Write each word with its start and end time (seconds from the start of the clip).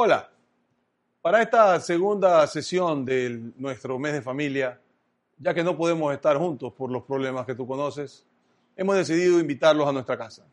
Hola, 0.00 0.30
para 1.20 1.42
esta 1.42 1.80
segunda 1.80 2.46
sesión 2.46 3.04
de 3.04 3.50
nuestro 3.56 3.98
mes 3.98 4.12
de 4.12 4.22
familia, 4.22 4.80
ya 5.40 5.52
que 5.52 5.64
no 5.64 5.76
podemos 5.76 6.14
estar 6.14 6.36
juntos 6.36 6.72
por 6.72 6.88
los 6.88 7.02
problemas 7.02 7.44
que 7.44 7.56
tú 7.56 7.66
conoces, 7.66 8.24
hemos 8.76 8.94
decidido 8.94 9.40
invitarlos 9.40 9.88
a 9.88 9.92
nuestra 9.92 10.16
casa. 10.16 10.44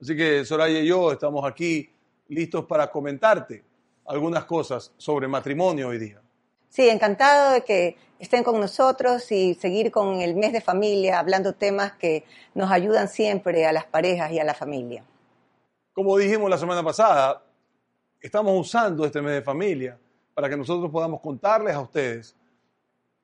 Así 0.00 0.16
que 0.16 0.42
Soraya 0.46 0.80
y 0.80 0.86
yo 0.86 1.12
estamos 1.12 1.44
aquí 1.44 1.90
listos 2.28 2.64
para 2.64 2.90
comentarte 2.90 3.62
algunas 4.06 4.46
cosas 4.46 4.90
sobre 4.96 5.28
matrimonio 5.28 5.88
hoy 5.88 5.98
día. 5.98 6.22
Sí, 6.70 6.88
encantado 6.88 7.52
de 7.52 7.60
que 7.60 7.98
estén 8.18 8.42
con 8.42 8.58
nosotros 8.58 9.30
y 9.32 9.52
seguir 9.52 9.90
con 9.90 10.22
el 10.22 10.34
mes 10.34 10.54
de 10.54 10.62
familia, 10.62 11.18
hablando 11.18 11.52
temas 11.52 11.92
que 11.96 12.24
nos 12.54 12.70
ayudan 12.70 13.08
siempre 13.08 13.66
a 13.66 13.72
las 13.74 13.84
parejas 13.84 14.32
y 14.32 14.38
a 14.38 14.44
la 14.44 14.54
familia. 14.54 15.04
Como 15.92 16.16
dijimos 16.16 16.48
la 16.48 16.56
semana 16.56 16.82
pasada, 16.82 17.42
estamos 18.26 18.58
usando 18.58 19.04
este 19.04 19.22
mes 19.22 19.34
de 19.34 19.42
familia 19.42 19.98
para 20.34 20.48
que 20.48 20.56
nosotros 20.56 20.90
podamos 20.90 21.20
contarles 21.20 21.74
a 21.74 21.80
ustedes 21.80 22.36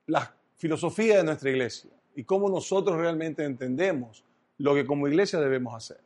la 0.07 0.35
filosofía 0.57 1.19
de 1.19 1.25
nuestra 1.25 1.51
iglesia 1.51 1.91
y 2.15 2.25
cómo 2.25 2.49
nosotros 2.49 2.97
realmente 2.97 3.45
entendemos 3.45 4.25
lo 4.59 4.75
que 4.75 4.87
como 4.87 5.09
iglesia 5.09 5.41
debemos 5.41 5.75
hacer. 5.75 6.01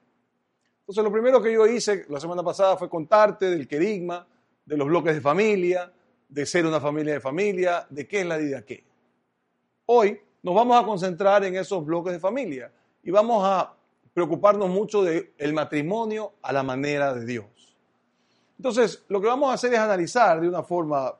Entonces, 0.80 1.04
lo 1.04 1.12
primero 1.12 1.42
que 1.42 1.52
yo 1.52 1.66
hice 1.66 2.06
la 2.08 2.20
semana 2.20 2.42
pasada 2.42 2.76
fue 2.76 2.88
contarte 2.88 3.50
del 3.50 3.68
querigma, 3.68 4.26
de 4.64 4.76
los 4.76 4.86
bloques 4.86 5.14
de 5.14 5.20
familia, 5.20 5.92
de 6.28 6.46
ser 6.46 6.64
una 6.64 6.80
familia 6.80 7.14
de 7.14 7.20
familia, 7.20 7.86
de 7.90 8.06
qué 8.06 8.20
es 8.20 8.26
la 8.26 8.36
vida 8.36 8.62
qué. 8.62 8.84
Hoy 9.86 10.18
nos 10.42 10.54
vamos 10.54 10.82
a 10.82 10.86
concentrar 10.86 11.44
en 11.44 11.56
esos 11.56 11.84
bloques 11.84 12.12
de 12.12 12.20
familia 12.20 12.72
y 13.02 13.10
vamos 13.10 13.42
a 13.44 13.74
preocuparnos 14.14 14.70
mucho 14.70 15.02
del 15.02 15.52
matrimonio 15.52 16.32
a 16.40 16.52
la 16.52 16.62
manera 16.62 17.12
de 17.12 17.26
Dios. 17.26 17.55
Entonces, 18.56 19.04
lo 19.08 19.20
que 19.20 19.26
vamos 19.26 19.50
a 19.50 19.54
hacer 19.54 19.72
es 19.74 19.78
analizar 19.78 20.40
de 20.40 20.48
una 20.48 20.62
forma 20.62 21.14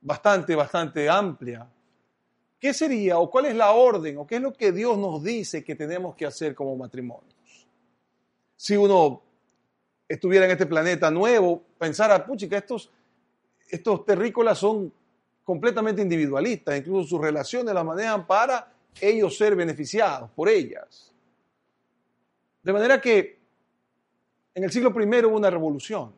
bastante, 0.00 0.54
bastante 0.54 1.08
amplia 1.08 1.68
qué 2.62 2.72
sería 2.72 3.18
o 3.18 3.28
cuál 3.28 3.46
es 3.46 3.56
la 3.56 3.72
orden 3.72 4.18
o 4.18 4.26
qué 4.26 4.36
es 4.36 4.40
lo 4.40 4.52
que 4.52 4.70
Dios 4.70 4.96
nos 4.96 5.20
dice 5.24 5.64
que 5.64 5.74
tenemos 5.74 6.14
que 6.14 6.24
hacer 6.24 6.54
como 6.54 6.76
matrimonios. 6.76 7.66
Si 8.56 8.76
uno 8.76 9.20
estuviera 10.08 10.44
en 10.44 10.52
este 10.52 10.66
planeta 10.66 11.10
nuevo, 11.10 11.60
pensara, 11.76 12.24
puchica, 12.24 12.56
estos, 12.56 12.88
estos 13.68 14.04
terrícolas 14.04 14.58
son 14.58 14.92
completamente 15.42 16.02
individualistas, 16.02 16.78
incluso 16.78 17.08
sus 17.08 17.20
relaciones 17.20 17.74
las 17.74 17.84
manejan 17.84 18.28
para 18.28 18.72
ellos 19.00 19.36
ser 19.36 19.56
beneficiados 19.56 20.30
por 20.30 20.48
ellas. 20.48 21.12
De 22.62 22.72
manera 22.72 23.00
que 23.00 23.41
en 24.54 24.64
el 24.64 24.70
siglo 24.70 24.90
I 24.90 25.24
hubo 25.24 25.36
una 25.36 25.50
revolución, 25.50 26.12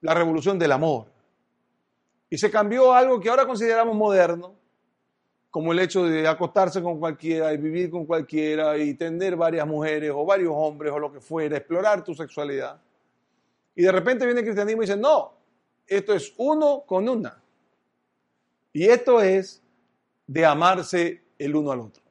la 0.00 0.14
revolución 0.14 0.58
del 0.58 0.72
amor. 0.72 1.06
Y 2.28 2.38
se 2.38 2.50
cambió 2.50 2.92
algo 2.92 3.20
que 3.20 3.28
ahora 3.28 3.46
consideramos 3.46 3.96
moderno, 3.96 4.54
como 5.50 5.72
el 5.72 5.78
hecho 5.78 6.04
de 6.04 6.26
acostarse 6.26 6.82
con 6.82 6.98
cualquiera 6.98 7.52
y 7.52 7.56
vivir 7.56 7.90
con 7.90 8.04
cualquiera 8.04 8.76
y 8.76 8.94
tener 8.94 9.36
varias 9.36 9.66
mujeres 9.66 10.12
o 10.14 10.24
varios 10.26 10.52
hombres 10.54 10.92
o 10.92 10.98
lo 10.98 11.12
que 11.12 11.20
fuera, 11.20 11.56
explorar 11.56 12.04
tu 12.04 12.14
sexualidad. 12.14 12.80
Y 13.74 13.82
de 13.82 13.92
repente 13.92 14.26
viene 14.26 14.40
el 14.40 14.46
cristianismo 14.46 14.82
y 14.82 14.86
dice, 14.86 14.98
no, 14.98 15.32
esto 15.86 16.12
es 16.12 16.34
uno 16.36 16.82
con 16.86 17.08
una. 17.08 17.42
Y 18.72 18.84
esto 18.84 19.22
es 19.22 19.62
de 20.26 20.44
amarse 20.44 21.22
el 21.38 21.54
uno 21.54 21.70
al 21.70 21.80
otro. 21.80 22.02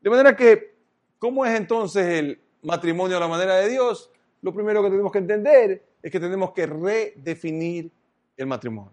De 0.00 0.10
manera 0.10 0.36
que, 0.36 0.76
¿cómo 1.18 1.46
es 1.46 1.56
entonces 1.56 2.06
el 2.06 2.40
matrimonio 2.62 3.16
a 3.16 3.20
la 3.20 3.28
manera 3.28 3.56
de 3.56 3.70
Dios? 3.70 4.10
Lo 4.42 4.54
primero 4.54 4.82
que 4.82 4.90
tenemos 4.90 5.12
que 5.12 5.18
entender 5.18 5.82
es 6.02 6.12
que 6.12 6.20
tenemos 6.20 6.52
que 6.52 6.66
redefinir 6.66 7.90
el 8.36 8.46
matrimonio. 8.46 8.92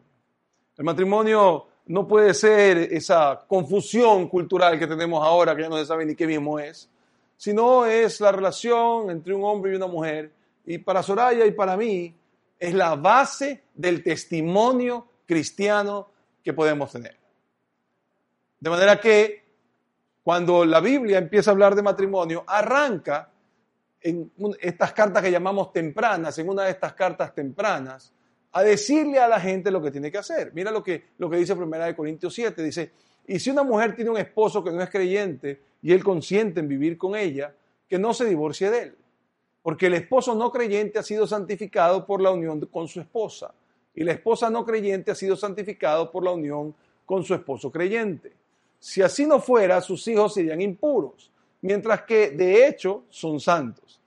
El 0.78 0.84
matrimonio 0.84 1.68
no 1.88 2.08
puede 2.08 2.34
ser 2.34 2.78
esa 2.78 3.46
confusión 3.48 4.28
cultural 4.28 4.80
que 4.80 4.88
tenemos 4.88 5.24
ahora, 5.24 5.56
que 5.56 5.62
ya 5.62 5.70
no 5.70 5.78
se 5.78 5.86
sabe 5.86 6.06
ni 6.06 6.16
qué 6.16 6.26
mismo 6.26 6.60
es, 6.60 6.90
sino 7.38 7.86
es 7.86 8.20
la 8.22 8.32
relación 8.32 9.10
entre 9.10 9.34
un 9.34 9.44
hombre 9.44 9.74
y 9.74 9.76
una 9.76 9.88
mujer. 9.88 10.32
Y 10.66 10.80
para 10.80 11.04
Soraya 11.04 11.46
y 11.46 11.52
para 11.52 11.78
mí 11.78 12.16
es 12.60 12.74
la 12.74 12.96
base 12.96 13.64
del 13.74 14.02
testimonio 14.04 15.08
cristiano 15.28 16.10
que 16.44 16.54
podemos 16.54 16.92
tener. 16.92 17.18
De 18.60 18.70
manera 18.70 19.00
que 19.00 19.44
cuando 20.24 20.66
la 20.66 20.80
Biblia 20.80 21.20
empieza 21.20 21.52
a 21.52 21.54
hablar 21.54 21.76
de 21.76 21.84
matrimonio, 21.84 22.44
arranca 22.48 23.30
en 24.02 24.32
estas 24.62 24.94
cartas 24.94 25.24
que 25.24 25.32
llamamos 25.32 25.72
tempranas, 25.74 26.38
en 26.38 26.50
una 26.50 26.64
de 26.64 26.72
estas 26.72 26.94
cartas 26.94 27.34
tempranas, 27.34 28.14
a 28.52 28.64
decirle 28.64 29.20
a 29.20 29.28
la 29.28 29.40
gente 29.40 29.70
lo 29.70 29.82
que 29.82 29.92
tiene 29.92 30.12
que 30.12 30.18
hacer. 30.18 30.52
Mira 30.54 30.72
lo 30.72 30.82
que, 30.84 31.04
lo 31.18 31.30
que 31.30 31.38
dice 31.38 31.56
Primera 31.56 31.86
de 31.86 31.96
Corintios 31.96 32.34
7, 32.34 32.64
dice, 32.64 32.92
y 33.28 33.40
si 33.40 33.50
una 33.50 33.64
mujer 33.64 33.96
tiene 33.96 34.12
un 34.12 34.18
esposo 34.18 34.64
que 34.64 34.72
no 34.72 34.82
es 34.82 34.90
creyente 34.90 35.62
y 35.82 35.92
él 35.92 36.04
consiente 36.04 36.60
en 36.60 36.68
vivir 36.68 36.98
con 36.98 37.16
ella, 37.16 37.54
que 37.90 38.00
no 38.00 38.14
se 38.14 38.26
divorcie 38.26 38.70
de 38.70 38.82
él, 38.84 38.96
porque 39.62 39.88
el 39.88 39.96
esposo 39.96 40.36
no 40.36 40.52
creyente 40.52 41.00
ha 41.00 41.04
sido 41.04 41.28
santificado 41.28 42.06
por 42.06 42.22
la 42.22 42.32
unión 42.32 42.62
con 42.68 42.88
su 42.88 43.02
esposa, 43.02 43.54
y 43.94 44.04
la 44.04 44.14
esposa 44.14 44.50
no 44.50 44.66
creyente 44.66 45.12
ha 45.12 45.16
sido 45.16 45.36
santificado 45.36 46.12
por 46.12 46.24
la 46.24 46.32
unión 46.32 46.76
con 47.06 47.24
su 47.24 47.34
esposo 47.34 47.72
creyente. 47.72 48.34
Si 48.80 49.02
así 49.02 49.26
no 49.26 49.40
fuera, 49.40 49.82
sus 49.82 50.08
hijos 50.08 50.34
serían 50.34 50.62
impuros, 50.62 51.32
mientras 51.66 52.04
que 52.04 52.30
de 52.30 52.68
hecho 52.68 53.06
son 53.10 53.40
santos. 53.40 54.00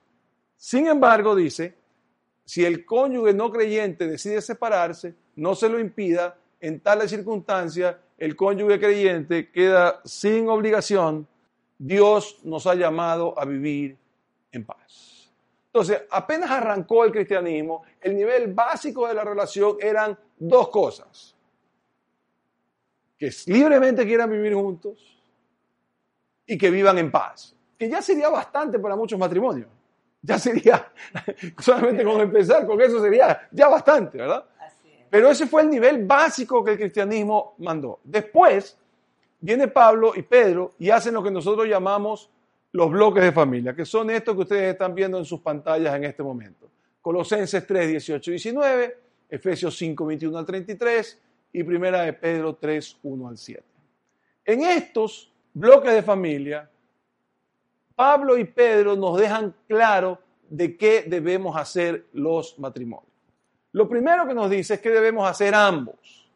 Sin 0.55 0.87
embargo, 0.87 1.35
dice, 1.35 1.75
si 2.45 2.63
el 2.63 2.85
cónyuge 2.85 3.33
no 3.33 3.51
creyente 3.51 4.07
decide 4.07 4.41
separarse, 4.41 5.13
no 5.35 5.55
se 5.55 5.67
lo 5.67 5.77
impida, 5.77 6.37
en 6.61 6.79
tales 6.79 7.09
circunstancias 7.09 7.97
el 8.17 8.37
cónyuge 8.37 8.79
creyente 8.79 9.51
queda 9.51 9.99
sin 10.05 10.47
obligación, 10.47 11.27
Dios 11.77 12.39
nos 12.43 12.65
ha 12.65 12.75
llamado 12.75 13.37
a 13.37 13.43
vivir 13.43 13.97
en 14.53 14.65
paz. 14.65 15.29
Entonces, 15.67 16.03
apenas 16.09 16.49
arrancó 16.49 17.03
el 17.03 17.11
cristianismo, 17.11 17.83
el 17.99 18.15
nivel 18.15 18.53
básico 18.53 19.05
de 19.05 19.13
la 19.13 19.25
relación 19.25 19.75
eran 19.81 20.17
dos 20.37 20.69
cosas. 20.69 21.35
Que 23.17 23.29
libremente 23.47 24.05
quieran 24.05 24.31
vivir 24.31 24.53
juntos 24.53 25.18
y 26.49 26.57
que 26.57 26.71
vivan 26.71 26.97
en 26.97 27.11
paz. 27.11 27.55
Que 27.77 27.87
ya 27.87 28.01
sería 28.01 28.27
bastante 28.27 28.79
para 28.79 28.95
muchos 28.95 29.17
matrimonios. 29.19 29.67
Ya 30.21 30.37
sería, 30.39 30.91
solamente 31.59 32.03
con 32.03 32.19
empezar 32.19 32.65
con 32.65 32.81
eso 32.81 32.99
sería 33.01 33.47
ya 33.51 33.69
bastante, 33.69 34.17
¿verdad? 34.17 34.43
Pero 35.09 35.29
ese 35.29 35.45
fue 35.45 35.61
el 35.61 35.69
nivel 35.69 36.05
básico 36.05 36.63
que 36.63 36.71
el 36.71 36.77
cristianismo 36.77 37.53
mandó. 37.59 37.99
Después 38.03 38.77
viene 39.39 39.67
Pablo 39.67 40.13
y 40.15 40.23
Pedro 40.23 40.73
y 40.79 40.89
hacen 40.89 41.13
lo 41.13 41.23
que 41.23 41.31
nosotros 41.31 41.67
llamamos 41.67 42.29
los 42.71 42.89
bloques 42.91 43.23
de 43.23 43.31
familia, 43.31 43.75
que 43.75 43.85
son 43.85 44.09
estos 44.09 44.35
que 44.35 44.41
ustedes 44.41 44.73
están 44.73 44.93
viendo 44.93 45.19
en 45.19 45.25
sus 45.25 45.39
pantallas 45.39 45.95
en 45.95 46.03
este 46.03 46.23
momento. 46.23 46.67
Colosenses 47.01 47.65
3, 47.65 47.89
18 47.89 48.31
y 48.31 48.33
19, 48.33 48.97
Efesios 49.29 49.77
5, 49.77 50.05
21 50.05 50.37
al 50.37 50.45
33 50.45 51.21
y 51.53 51.63
Primera 51.63 52.01
de 52.01 52.13
Pedro 52.13 52.55
3, 52.55 52.97
1 53.03 53.27
al 53.27 53.37
7. 53.37 53.63
En 54.45 54.61
estos 54.61 55.31
bloques 55.53 55.93
de 55.93 56.03
familia, 56.03 56.69
Pablo 57.95 58.37
y 58.37 58.45
Pedro 58.45 58.95
nos 58.95 59.17
dejan 59.17 59.53
claro 59.67 60.19
de 60.49 60.77
qué 60.77 61.03
debemos 61.05 61.55
hacer 61.57 62.07
los 62.13 62.57
matrimonios. 62.57 63.11
Lo 63.71 63.87
primero 63.87 64.27
que 64.27 64.33
nos 64.33 64.49
dice 64.49 64.75
es 64.75 64.79
que 64.79 64.89
debemos 64.89 65.29
hacer 65.29 65.53
ambos. 65.53 66.29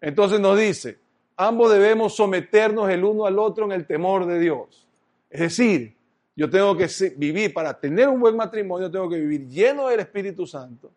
Entonces 0.00 0.40
nos 0.40 0.58
dice, 0.58 0.98
ambos 1.36 1.72
debemos 1.72 2.14
someternos 2.14 2.90
el 2.90 3.04
uno 3.04 3.26
al 3.26 3.38
otro 3.38 3.64
en 3.66 3.72
el 3.72 3.86
temor 3.86 4.26
de 4.26 4.38
Dios. 4.38 4.86
Es 5.30 5.40
decir, 5.40 5.96
yo 6.36 6.48
tengo 6.48 6.76
que 6.76 6.88
vivir, 7.16 7.52
para 7.52 7.78
tener 7.78 8.08
un 8.08 8.20
buen 8.20 8.36
matrimonio, 8.36 8.90
tengo 8.90 9.08
que 9.08 9.16
vivir 9.16 9.46
lleno 9.46 9.88
del 9.88 10.00
Espíritu 10.00 10.46
Santo. 10.46 10.90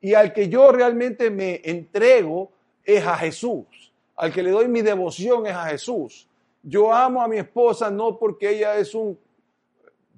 Y 0.00 0.14
al 0.14 0.32
que 0.32 0.48
yo 0.48 0.70
realmente 0.70 1.30
me 1.30 1.60
entrego 1.64 2.52
es 2.84 3.04
a 3.06 3.16
Jesús. 3.16 3.92
Al 4.14 4.32
que 4.32 4.42
le 4.42 4.50
doy 4.50 4.68
mi 4.68 4.82
devoción 4.82 5.46
es 5.46 5.54
a 5.54 5.64
Jesús. 5.66 6.25
Yo 6.68 6.92
amo 6.92 7.22
a 7.22 7.28
mi 7.28 7.38
esposa 7.38 7.90
no 7.92 8.18
porque 8.18 8.50
ella 8.50 8.76
es 8.76 8.92
un 8.92 9.16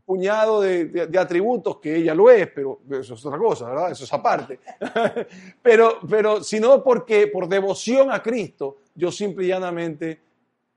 puñado 0.06 0.62
de, 0.62 1.06
atributos, 1.18 1.76
que 1.76 1.96
ella 1.96 2.14
lo 2.14 2.30
es, 2.30 2.48
pero 2.48 2.80
eso 2.90 3.12
es 3.12 3.26
otra 3.26 3.38
cosa, 3.38 3.68
¿verdad? 3.68 3.90
Eso 3.90 4.04
es 4.04 4.12
aparte. 4.14 4.58
pero, 5.62 5.98
pero, 6.08 6.42
sino 6.42 6.82
porque 6.82 7.26
por 7.26 7.46
devoción 7.46 8.10
a 8.10 8.22
Cristo, 8.22 8.78
yo 8.94 9.12
simple 9.12 9.44
y 9.44 9.48
llanamente 9.48 10.18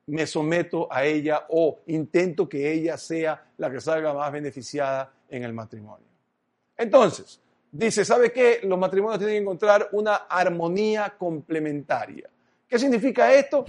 me 0.07 0.27
someto 0.27 0.91
a 0.91 1.05
ella 1.05 1.45
o 1.47 1.79
intento 1.87 2.49
que 2.49 2.73
ella 2.73 2.97
sea 2.97 3.41
la 3.55 3.71
que 3.71 3.79
salga 3.79 4.13
más 4.13 4.29
beneficiada 4.33 5.13
en 5.29 5.45
el 5.45 5.53
matrimonio. 5.53 6.07
Entonces, 6.75 7.39
dice, 7.71 8.03
¿sabe 8.03 8.33
qué? 8.33 8.59
Los 8.63 8.77
matrimonios 8.77 9.19
tienen 9.19 9.37
que 9.37 9.41
encontrar 9.43 9.87
una 9.93 10.15
armonía 10.27 11.15
complementaria. 11.17 12.29
¿Qué 12.67 12.77
significa 12.77 13.33
esto? 13.33 13.63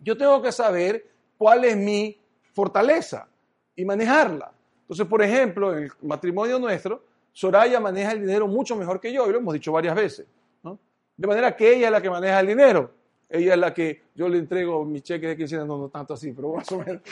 Yo 0.00 0.16
tengo 0.16 0.40
que 0.40 0.52
saber 0.52 1.15
cuál 1.36 1.64
es 1.64 1.76
mi 1.76 2.18
fortaleza 2.52 3.28
y 3.74 3.84
manejarla. 3.84 4.52
Entonces, 4.82 5.06
por 5.06 5.22
ejemplo, 5.22 5.76
en 5.76 5.84
el 5.84 5.92
matrimonio 6.02 6.58
nuestro, 6.58 7.02
Soraya 7.32 7.80
maneja 7.80 8.12
el 8.12 8.20
dinero 8.20 8.48
mucho 8.48 8.76
mejor 8.76 9.00
que 9.00 9.12
yo, 9.12 9.28
y 9.28 9.32
lo 9.32 9.38
hemos 9.38 9.52
dicho 9.52 9.72
varias 9.72 9.94
veces. 9.94 10.26
¿no? 10.62 10.78
De 11.16 11.26
manera 11.26 11.54
que 11.54 11.74
ella 11.74 11.86
es 11.86 11.92
la 11.92 12.00
que 12.00 12.08
maneja 12.08 12.40
el 12.40 12.46
dinero. 12.46 12.90
Ella 13.28 13.54
es 13.54 13.60
la 13.60 13.74
que 13.74 14.04
yo 14.14 14.28
le 14.28 14.38
entrego 14.38 14.84
mi 14.84 15.00
cheque 15.00 15.28
de 15.28 15.36
quincena, 15.36 15.64
no, 15.64 15.76
no 15.76 15.88
tanto 15.88 16.14
así, 16.14 16.32
pero 16.32 16.54
más 16.54 16.70
o 16.72 16.78
menos. 16.78 17.02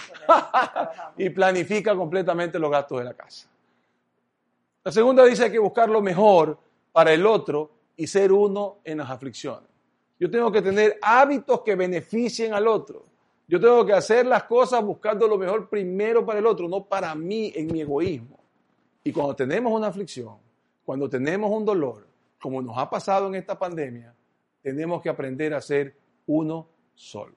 y 1.18 1.28
planifica 1.30 1.94
completamente 1.94 2.58
los 2.58 2.70
gastos 2.70 3.00
de 3.00 3.04
la 3.04 3.14
casa. 3.14 3.48
La 4.84 4.92
segunda 4.92 5.24
dice 5.24 5.44
hay 5.44 5.50
que 5.50 5.58
buscar 5.58 5.88
lo 5.88 6.00
mejor 6.00 6.56
para 6.92 7.12
el 7.12 7.26
otro 7.26 7.70
y 7.96 8.06
ser 8.06 8.32
uno 8.32 8.78
en 8.84 8.98
las 8.98 9.10
aflicciones. 9.10 9.68
Yo 10.18 10.30
tengo 10.30 10.52
que 10.52 10.62
tener 10.62 10.98
hábitos 11.02 11.62
que 11.62 11.74
beneficien 11.74 12.54
al 12.54 12.68
otro. 12.68 13.04
Yo 13.46 13.60
tengo 13.60 13.84
que 13.84 13.92
hacer 13.92 14.26
las 14.26 14.44
cosas 14.44 14.82
buscando 14.82 15.28
lo 15.28 15.36
mejor 15.36 15.68
primero 15.68 16.24
para 16.24 16.38
el 16.38 16.46
otro, 16.46 16.68
no 16.68 16.84
para 16.84 17.14
mí 17.14 17.52
en 17.54 17.66
mi 17.66 17.82
egoísmo. 17.82 18.38
Y 19.02 19.12
cuando 19.12 19.36
tenemos 19.36 19.72
una 19.72 19.88
aflicción, 19.88 20.36
cuando 20.84 21.08
tenemos 21.08 21.50
un 21.50 21.64
dolor, 21.64 22.06
como 22.40 22.62
nos 22.62 22.76
ha 22.78 22.88
pasado 22.88 23.26
en 23.28 23.34
esta 23.34 23.58
pandemia, 23.58 24.14
tenemos 24.62 25.02
que 25.02 25.10
aprender 25.10 25.52
a 25.52 25.60
ser 25.60 25.94
uno 26.26 26.66
solo. 26.94 27.34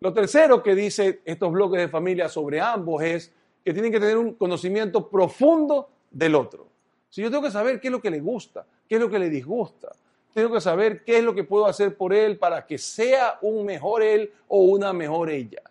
Lo 0.00 0.12
tercero 0.12 0.62
que 0.62 0.74
dice 0.74 1.22
estos 1.24 1.52
bloques 1.52 1.80
de 1.80 1.88
familia 1.88 2.28
sobre 2.28 2.60
ambos 2.60 3.02
es 3.02 3.32
que 3.64 3.72
tienen 3.72 3.92
que 3.92 4.00
tener 4.00 4.18
un 4.18 4.34
conocimiento 4.34 5.08
profundo 5.08 5.88
del 6.10 6.34
otro. 6.34 6.66
Si 7.08 7.22
yo 7.22 7.30
tengo 7.30 7.42
que 7.42 7.50
saber 7.50 7.80
qué 7.80 7.88
es 7.88 7.92
lo 7.92 8.02
que 8.02 8.10
le 8.10 8.20
gusta, 8.20 8.66
qué 8.88 8.96
es 8.96 9.00
lo 9.00 9.08
que 9.08 9.18
le 9.18 9.30
disgusta, 9.30 9.92
tengo 10.32 10.52
que 10.52 10.60
saber 10.60 11.04
qué 11.04 11.18
es 11.18 11.24
lo 11.24 11.34
que 11.34 11.44
puedo 11.44 11.66
hacer 11.66 11.96
por 11.96 12.12
él 12.14 12.38
para 12.38 12.66
que 12.66 12.78
sea 12.78 13.38
un 13.42 13.64
mejor 13.64 14.02
él 14.02 14.32
o 14.48 14.62
una 14.64 14.92
mejor 14.92 15.30
ella. 15.30 15.62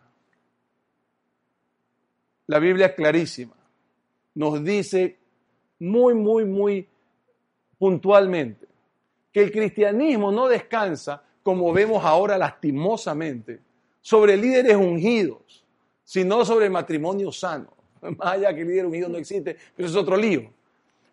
La 2.48 2.60
Biblia 2.60 2.88
es 2.88 2.94
clarísima. 2.94 3.56
Nos 4.36 4.64
dice 4.64 5.18
muy, 5.80 6.14
muy, 6.14 6.46
muy 6.46 6.88
puntualmente 7.78 8.68
que 9.32 9.42
el 9.42 9.52
cristianismo 9.52 10.32
no 10.32 10.48
descansa, 10.48 11.24
como 11.42 11.72
vemos 11.74 12.04
ahora 12.04 12.38
lastimosamente, 12.38 13.60
sobre 14.02 14.38
líderes 14.38 14.76
ungidos, 14.76 15.64
sino 16.04 16.46
sobre 16.46 16.70
matrimonio 16.70 17.32
sano. 17.32 17.74
Más 18.02 18.34
allá 18.34 18.54
que 18.54 18.62
el 18.62 18.68
líder 18.68 18.86
ungido 18.86 19.10
no 19.10 19.18
existe, 19.18 19.58
pero 19.76 19.88
es 19.88 19.96
otro 19.96 20.18
lío. 20.18 20.52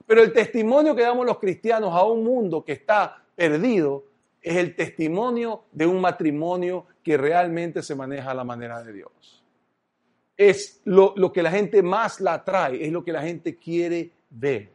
Pero 0.06 0.22
el 0.22 0.32
testimonio 0.32 0.94
que 0.96 1.02
damos 1.02 1.24
los 1.24 1.38
cristianos 1.38 1.94
a 1.94 2.02
un 2.04 2.24
mundo 2.24 2.64
que 2.64 2.72
está 2.72 3.22
perdido 3.38 4.05
es 4.43 4.56
el 4.56 4.75
testimonio 4.75 5.62
de 5.70 5.87
un 5.87 6.00
matrimonio 6.00 6.87
que 7.05 7.17
realmente 7.17 7.85
se 7.85 7.94
maneja 7.94 8.32
a 8.32 8.35
la 8.35 8.43
manera 8.43 8.82
de 8.82 8.93
Dios. 8.93 9.44
Es 10.37 10.81
lo, 10.85 11.14
que 11.32 11.43
la 11.43 11.52
gente 11.52 11.81
más 11.81 12.20
la 12.20 12.35
atrae, 12.35 12.85
es 12.85 12.90
lo 12.93 13.05
que 13.05 13.12
la 13.12 13.23
gente 13.23 13.56
quiere 13.56 14.11
ver. 14.31 14.73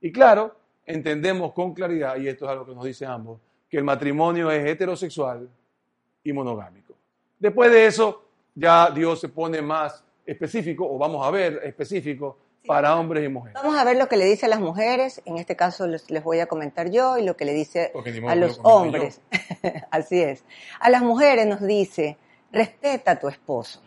Y 0.00 0.10
claro, 0.10 0.56
entendemos 0.84 1.52
con 1.52 1.72
claridad, 1.72 2.16
y 2.16 2.26
esto 2.26 2.46
es 2.46 2.50
algo 2.50 2.66
que 2.66 2.74
nos 2.74 2.84
dice 2.84 3.06
ambos, 3.06 3.40
que 3.68 3.76
el 3.76 3.84
matrimonio 3.84 4.50
es 4.50 4.66
heterosexual 4.66 5.48
y 6.24 6.32
monogámico. 6.32 6.94
Después 7.38 7.70
de 7.70 7.86
eso, 7.86 8.24
ya 8.56 8.90
Dios 8.90 9.20
se 9.20 9.28
pone 9.28 9.62
más 9.62 10.04
específico, 10.26 10.84
o 10.84 10.98
vamos 10.98 11.24
a 11.24 11.30
ver 11.30 11.60
específico, 11.62 12.38
para 12.66 12.96
hombres 12.96 13.24
y 13.24 13.28
mujeres. 13.28 13.54
Vamos 13.54 13.78
a 13.78 13.84
ver 13.84 13.96
lo 13.96 14.08
que 14.08 14.16
le 14.16 14.24
dice 14.24 14.46
a 14.46 14.48
las 14.48 14.60
mujeres, 14.60 15.22
en 15.24 15.38
este 15.38 15.56
caso 15.56 15.86
les, 15.86 16.06
voy 16.22 16.40
a 16.40 16.46
comentar 16.46 16.90
yo, 16.90 17.18
y 17.18 17.24
lo 17.24 17.36
que 17.36 17.44
le 17.44 17.52
dice 17.52 17.92
a 18.28 18.34
los 18.34 18.60
hombres. 18.62 19.20
Así 19.90 20.20
es. 20.20 20.44
A 20.80 20.90
las 20.90 21.02
mujeres 21.02 21.46
nos 21.46 21.62
dice, 21.62 22.16
respeta 22.52 23.12
a 23.12 23.18
tu 23.18 23.28
esposo. 23.28 23.82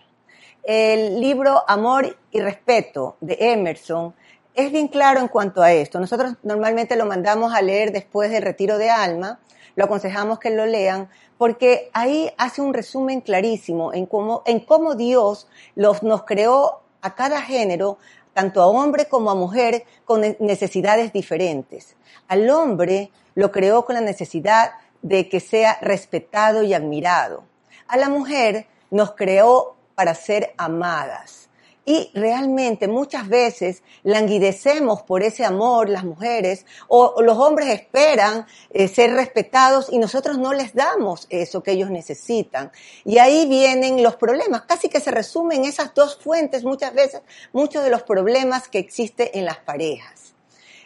El 0.64 1.20
libro 1.20 1.64
Amor 1.68 2.18
y 2.32 2.40
Respeto 2.40 3.18
de 3.20 3.38
Emerson 3.40 4.14
es 4.56 4.72
bien 4.72 4.88
claro 4.88 5.20
en 5.20 5.28
cuanto 5.28 5.62
a 5.62 5.74
esto. 5.74 6.00
Nosotros 6.00 6.36
normalmente 6.44 6.96
lo 6.96 7.06
mandamos 7.06 7.54
a 7.54 7.62
leer 7.62 7.92
después 7.92 8.32
del 8.32 8.44
retiro 8.44 8.78
de 8.78 8.90
alma, 8.90 9.40
lo 9.76 9.86
aconsejamos 9.86 10.40
que 10.40 10.52
lo 10.52 10.66
lean, 10.66 11.10
porque 11.38 11.90
ahí 11.94 12.32
hace 12.38 12.62
un 12.62 12.74
resumen 12.74 13.22
clarísimo 13.22 13.94
en 13.94 14.06
cómo, 14.06 14.44
en 14.46 14.60
cómo 14.60 14.96
Dios 14.96 15.48
los, 15.76 16.04
nos 16.04 16.24
creó 16.24 16.82
a 17.02 17.16
cada 17.16 17.42
género 17.42 17.98
tanto 18.34 18.62
a 18.62 18.68
hombre 18.68 19.08
como 19.08 19.32
a 19.32 19.36
mujer, 19.36 19.86
con 20.06 20.22
necesidades 20.40 21.14
diferentes. 21.14 21.96
Al 22.28 22.50
hombre 22.50 23.12
lo 23.36 23.52
creó 23.52 23.86
con 23.86 23.96
la 23.96 24.02
necesidad 24.02 24.74
de 25.02 25.30
que 25.30 25.40
sea 25.40 25.78
respetado 25.82 26.64
y 26.64 26.74
admirado. 26.74 27.44
A 27.88 27.98
la 27.98 28.10
mujer 28.10 28.68
nos 28.90 29.12
creó 29.12 29.76
para 29.96 30.16
ser 30.16 30.54
amadas. 30.58 31.50
Y 31.86 32.12
realmente 32.14 32.88
muchas 32.88 33.28
veces 33.28 33.84
languidecemos 34.04 35.02
por 35.02 35.22
ese 35.22 35.44
amor 35.44 35.90
las 35.90 36.06
mujeres 36.06 36.66
o, 36.88 37.22
los 37.22 37.38
hombres 37.38 37.68
esperan 37.70 38.48
eh, 38.70 38.88
ser 38.88 39.12
respetados 39.12 39.88
y 39.92 39.98
nosotros 40.00 40.38
no 40.38 40.54
les 40.54 40.74
damos 40.74 41.28
eso 41.30 41.62
que 41.62 41.72
ellos 41.72 41.90
necesitan. 41.90 42.72
Y 43.04 43.18
ahí 43.18 43.48
vienen 43.48 44.02
los 44.02 44.16
problemas. 44.16 44.62
Casi 44.62 44.88
que 44.88 45.02
se 45.02 45.12
resumen 45.12 45.66
esas 45.66 45.94
dos 45.94 46.18
fuentes 46.18 46.64
muchas 46.64 46.94
veces, 46.94 47.22
muchos 47.52 47.84
de 47.84 47.90
los 47.90 48.04
problemas 48.04 48.70
que 48.70 48.80
existen 48.80 49.30
en 49.34 49.44
las 49.44 49.58
parejas. 49.58 50.34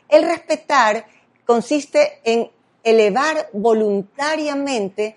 El 0.10 0.24
respetar 0.24 1.06
consiste 1.46 2.22
en 2.24 2.50
elevar 2.84 3.50
voluntariamente 3.54 5.16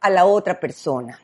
a 0.00 0.10
la 0.10 0.26
otra 0.26 0.58
persona. 0.58 1.21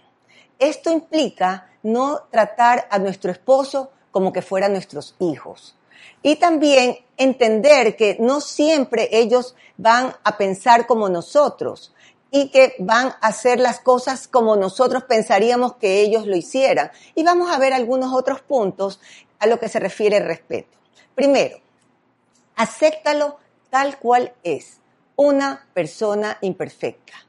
Esto 0.58 0.90
implica 0.90 1.68
no 1.82 2.22
tratar 2.30 2.88
a 2.90 2.98
nuestro 2.98 3.30
esposo 3.30 3.90
como 4.10 4.32
que 4.32 4.42
fueran 4.42 4.72
nuestros 4.72 5.14
hijos. 5.20 5.76
Y 6.22 6.36
también 6.36 6.98
entender 7.16 7.96
que 7.96 8.16
no 8.18 8.40
siempre 8.40 9.08
ellos 9.12 9.54
van 9.76 10.14
a 10.24 10.36
pensar 10.36 10.86
como 10.86 11.08
nosotros 11.08 11.94
y 12.30 12.50
que 12.50 12.74
van 12.78 13.08
a 13.08 13.28
hacer 13.28 13.60
las 13.60 13.80
cosas 13.80 14.28
como 14.28 14.56
nosotros 14.56 15.04
pensaríamos 15.04 15.74
que 15.76 16.00
ellos 16.00 16.26
lo 16.26 16.36
hicieran. 16.36 16.90
Y 17.14 17.22
vamos 17.22 17.50
a 17.50 17.58
ver 17.58 17.72
algunos 17.72 18.12
otros 18.12 18.40
puntos 18.40 19.00
a 19.38 19.46
lo 19.46 19.58
que 19.58 19.68
se 19.68 19.78
refiere 19.78 20.18
el 20.18 20.24
respeto. 20.24 20.76
Primero, 21.14 21.58
acéptalo 22.56 23.38
tal 23.70 23.98
cual 23.98 24.32
es, 24.42 24.78
una 25.16 25.66
persona 25.74 26.38
imperfecta. 26.40 27.27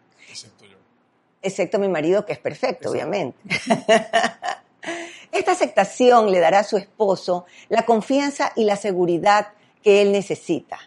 Excepto 1.42 1.80
mi 1.80 1.88
marido, 1.88 2.26
que 2.26 2.34
es 2.34 2.40
perfecto, 2.40 2.92
obviamente. 2.92 3.38
Esta 5.32 5.52
aceptación 5.52 6.32
le 6.32 6.40
dará 6.40 6.60
a 6.60 6.64
su 6.64 6.78
esposo 6.78 7.46
la 7.70 7.86
confianza 7.86 8.52
y 8.56 8.64
la 8.64 8.76
seguridad 8.76 9.50
que 9.84 10.02
él 10.02 10.12
necesita. 10.12 10.80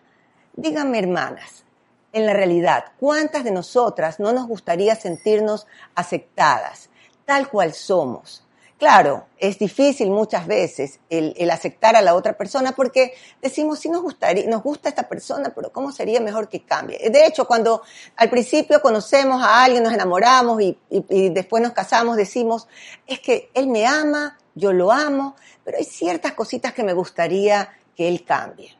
Díganme, 0.55 0.99
hermanas, 0.99 1.65
en 2.13 2.27
la 2.27 2.35
realidad, 2.35 2.85
¿cuántas 2.99 3.45
de 3.45 3.53
nosotras 3.53 4.21
no 4.21 4.33
nos 4.33 4.47
gustaría 4.47 4.95
sentirnos 4.95 5.67
aceptadas, 5.95 6.91
tal 7.25 7.49
cual 7.49 7.73
somos? 7.73 8.45
Claro, 8.83 9.29
es 9.39 9.61
difícil 9.61 10.11
muchas 10.11 10.49
veces 10.49 10.99
el, 11.09 11.49
aceptar 11.53 11.95
a 11.95 12.03
la 12.03 12.17
otra 12.17 12.37
persona 12.37 12.73
porque 12.73 13.15
decimos, 13.41 13.79
sí 13.79 13.89
nos, 13.89 14.03
gustaría, 14.03 14.45
nos 14.51 14.61
gusta 14.61 14.89
esta 14.89 15.09
persona, 15.09 15.53
pero 15.55 15.71
¿cómo 15.71 15.93
sería 15.93 16.19
mejor 16.21 16.49
que 16.49 16.65
cambie? 16.65 16.99
De 17.11 17.25
hecho, 17.25 17.47
cuando 17.47 17.83
al 18.17 18.29
principio 18.29 18.83
conocemos 18.83 19.41
a 19.41 19.63
alguien, 19.63 19.85
nos 19.85 19.93
enamoramos 19.93 20.61
y, 20.61 20.77
y 20.91 21.29
después 21.29 21.63
nos 21.63 21.75
casamos, 21.75 22.17
decimos, 22.17 22.67
es 23.07 23.21
que 23.21 23.53
él 23.55 23.69
me 23.69 23.87
ama, 23.87 24.37
yo 24.57 24.73
lo 24.73 24.91
amo, 24.91 25.37
pero 25.63 25.79
hay 25.79 25.85
ciertas 25.85 26.33
cositas 26.33 26.73
que 26.73 26.83
me 26.83 26.93
gustaría 26.93 27.71
que 27.95 28.09
él 28.09 28.25
cambie. 28.25 28.77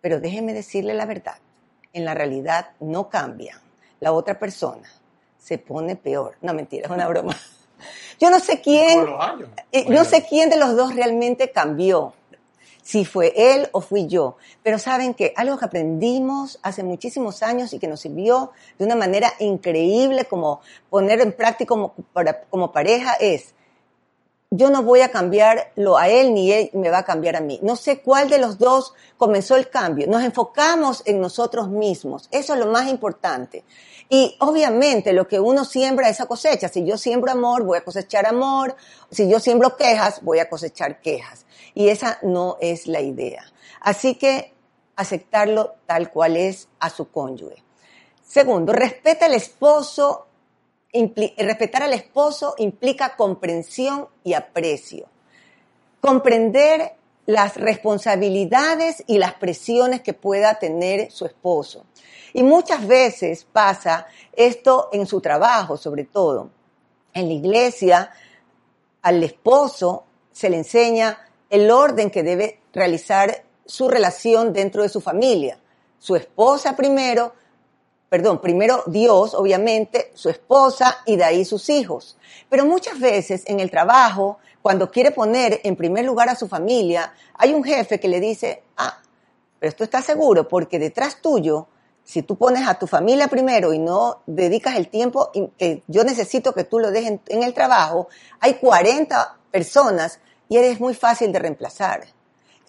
Pero 0.00 0.18
déjeme 0.18 0.54
decirle 0.54 0.94
la 0.94 1.04
verdad, 1.04 1.36
en 1.92 2.06
la 2.06 2.14
realidad 2.14 2.70
no 2.80 3.10
cambia. 3.10 3.60
La 4.00 4.12
otra 4.12 4.38
persona 4.38 4.90
se 5.36 5.58
pone 5.58 5.94
peor. 5.94 6.38
No, 6.40 6.54
mentira, 6.54 6.86
es 6.86 6.90
una 6.90 7.06
broma. 7.06 7.36
Yo 8.20 8.30
no 8.30 8.40
sé 8.40 8.60
quién, 8.60 9.06
eh, 9.72 9.86
no 9.88 10.04
sé 10.04 10.26
quién 10.28 10.50
de 10.50 10.56
los 10.56 10.76
dos 10.76 10.94
realmente 10.94 11.50
cambió, 11.50 12.14
si 12.82 13.04
fue 13.04 13.32
él 13.36 13.68
o 13.72 13.80
fui 13.80 14.06
yo. 14.06 14.36
Pero 14.62 14.78
saben 14.78 15.12
que 15.12 15.34
algo 15.36 15.58
que 15.58 15.64
aprendimos 15.64 16.58
hace 16.62 16.82
muchísimos 16.82 17.42
años 17.42 17.72
y 17.72 17.78
que 17.78 17.88
nos 17.88 18.00
sirvió 18.00 18.52
de 18.78 18.84
una 18.84 18.94
manera 18.94 19.32
increíble 19.40 20.24
como 20.26 20.60
poner 20.88 21.20
en 21.20 21.32
práctica 21.32 21.68
como, 21.68 21.94
como 22.48 22.72
pareja 22.72 23.14
es, 23.14 23.54
yo 24.50 24.70
no 24.70 24.82
voy 24.82 25.00
a 25.00 25.10
cambiarlo 25.10 25.98
a 25.98 26.08
él 26.08 26.32
ni 26.32 26.52
él 26.52 26.70
me 26.72 26.90
va 26.90 26.98
a 26.98 27.04
cambiar 27.04 27.36
a 27.36 27.40
mí. 27.40 27.58
No 27.62 27.76
sé 27.76 28.00
cuál 28.00 28.30
de 28.30 28.38
los 28.38 28.58
dos 28.58 28.94
comenzó 29.16 29.56
el 29.56 29.68
cambio. 29.68 30.06
Nos 30.06 30.22
enfocamos 30.22 31.02
en 31.06 31.20
nosotros 31.20 31.68
mismos. 31.68 32.28
Eso 32.30 32.54
es 32.54 32.60
lo 32.60 32.66
más 32.66 32.88
importante. 32.88 33.64
Y 34.08 34.36
obviamente 34.38 35.12
lo 35.12 35.26
que 35.26 35.40
uno 35.40 35.64
siembra 35.64 36.08
esa 36.08 36.26
cosecha. 36.26 36.68
Si 36.68 36.84
yo 36.84 36.96
siembro 36.96 37.32
amor, 37.32 37.64
voy 37.64 37.78
a 37.78 37.84
cosechar 37.84 38.26
amor. 38.26 38.76
Si 39.10 39.28
yo 39.28 39.40
siembro 39.40 39.76
quejas, 39.76 40.22
voy 40.22 40.38
a 40.38 40.48
cosechar 40.48 41.00
quejas. 41.00 41.44
Y 41.74 41.88
esa 41.88 42.18
no 42.22 42.56
es 42.60 42.86
la 42.86 43.00
idea. 43.00 43.44
Así 43.80 44.14
que 44.14 44.52
aceptarlo 44.94 45.74
tal 45.86 46.10
cual 46.10 46.36
es 46.36 46.68
a 46.78 46.90
su 46.90 47.10
cónyuge. 47.10 47.62
Segundo, 48.26 48.72
respeta 48.72 49.26
al 49.26 49.34
esposo. 49.34 50.26
respetar 51.36 51.82
al 51.82 51.92
esposo 51.92 52.54
implica 52.58 53.16
comprensión 53.16 54.08
y 54.24 54.34
aprecio. 54.34 55.08
Comprender 56.00 56.94
las 57.26 57.56
responsabilidades 57.56 59.02
y 59.06 59.18
las 59.18 59.34
presiones 59.34 60.00
que 60.00 60.14
pueda 60.14 60.58
tener 60.58 61.10
su 61.10 61.26
esposo. 61.26 61.84
Y 62.32 62.42
muchas 62.42 62.86
veces 62.86 63.44
pasa 63.44 64.06
esto 64.32 64.88
en 64.92 65.06
su 65.06 65.20
trabajo, 65.20 65.76
sobre 65.76 66.04
todo. 66.04 66.50
En 67.12 67.28
la 67.28 67.34
iglesia, 67.34 68.10
al 69.02 69.22
esposo 69.22 70.04
se 70.32 70.50
le 70.50 70.58
enseña 70.58 71.18
el 71.50 71.70
orden 71.70 72.10
que 72.10 72.22
debe 72.22 72.60
realizar 72.72 73.44
su 73.64 73.88
relación 73.88 74.52
dentro 74.52 74.82
de 74.82 74.88
su 74.88 75.00
familia. 75.00 75.58
Su 75.98 76.14
esposa 76.14 76.76
primero, 76.76 77.32
perdón, 78.08 78.40
primero 78.40 78.82
Dios, 78.86 79.34
obviamente, 79.34 80.12
su 80.14 80.28
esposa 80.28 80.98
y 81.06 81.16
de 81.16 81.24
ahí 81.24 81.44
sus 81.44 81.68
hijos. 81.68 82.16
Pero 82.48 82.64
muchas 82.64 83.00
veces 83.00 83.44
en 83.46 83.60
el 83.60 83.70
trabajo, 83.70 84.38
cuando 84.66 84.90
quiere 84.90 85.12
poner 85.12 85.60
en 85.62 85.76
primer 85.76 86.04
lugar 86.04 86.28
a 86.28 86.34
su 86.34 86.48
familia, 86.48 87.14
hay 87.34 87.54
un 87.54 87.62
jefe 87.62 88.00
que 88.00 88.08
le 88.08 88.18
dice, 88.18 88.64
ah, 88.76 88.98
pero 89.60 89.70
esto 89.70 89.84
está 89.84 90.02
seguro 90.02 90.48
porque 90.48 90.80
detrás 90.80 91.22
tuyo, 91.22 91.68
si 92.02 92.22
tú 92.22 92.34
pones 92.34 92.66
a 92.66 92.76
tu 92.76 92.88
familia 92.88 93.28
primero 93.28 93.72
y 93.72 93.78
no 93.78 94.22
dedicas 94.26 94.74
el 94.74 94.88
tiempo 94.88 95.30
que 95.56 95.84
yo 95.86 96.02
necesito 96.02 96.52
que 96.52 96.64
tú 96.64 96.80
lo 96.80 96.90
dejes 96.90 97.20
en, 97.28 97.42
el 97.44 97.54
trabajo, 97.54 98.08
hay 98.40 98.54
40 98.54 99.36
personas 99.52 100.18
y 100.48 100.56
eres 100.56 100.80
muy 100.80 100.94
fácil 100.94 101.30
de 101.30 101.38
reemplazar. 101.38 102.15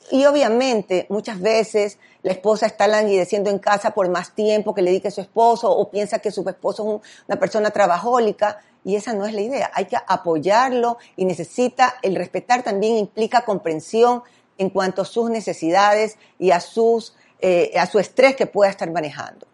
Y 0.10 0.26
obviamente 0.26 1.06
muchas 1.10 1.42
veces 1.42 2.00
la 2.22 2.32
esposa 2.32 2.66
está 2.66 2.88
languideciendo 2.88 3.50
en 3.50 3.60
casa 3.60 3.92
por 3.92 4.10
más 4.10 4.34
tiempo 4.34 4.74
que 4.74 4.82
le 4.82 4.92
dedique 4.92 5.10
a 5.10 5.12
su 5.12 5.22
esposo 5.22 5.70
o 5.70 5.92
piensa 5.92 6.20
que 6.20 6.32
su 6.32 6.48
esposo 6.48 7.02
es 7.04 7.10
una 7.28 7.40
persona 7.40 7.72
trabajólica 7.72 8.60
y 8.86 8.96
esa 8.96 9.14
no 9.14 9.26
es 9.26 9.34
la 9.34 9.42
idea. 9.42 9.72
Hay 9.74 9.86
que 9.86 9.98
apoyarlo 9.98 10.98
y 11.18 11.26
necesita, 11.26 11.96
el 12.02 12.16
respetar 12.16 12.64
también 12.64 12.96
implica 12.96 13.44
comprensión 13.44 14.24
en 14.58 14.70
cuanto 14.70 15.02
a 15.02 15.06
sus 15.06 15.30
necesidades 15.30 16.18
y 16.40 16.52
a, 16.52 16.62
sus, 16.62 17.14
eh, 17.40 17.74
a 17.78 17.86
su 17.86 18.00
estrés 18.00 18.36
que 18.38 18.48
pueda 18.48 18.72
estar 18.72 18.90
manejando. 18.90 19.46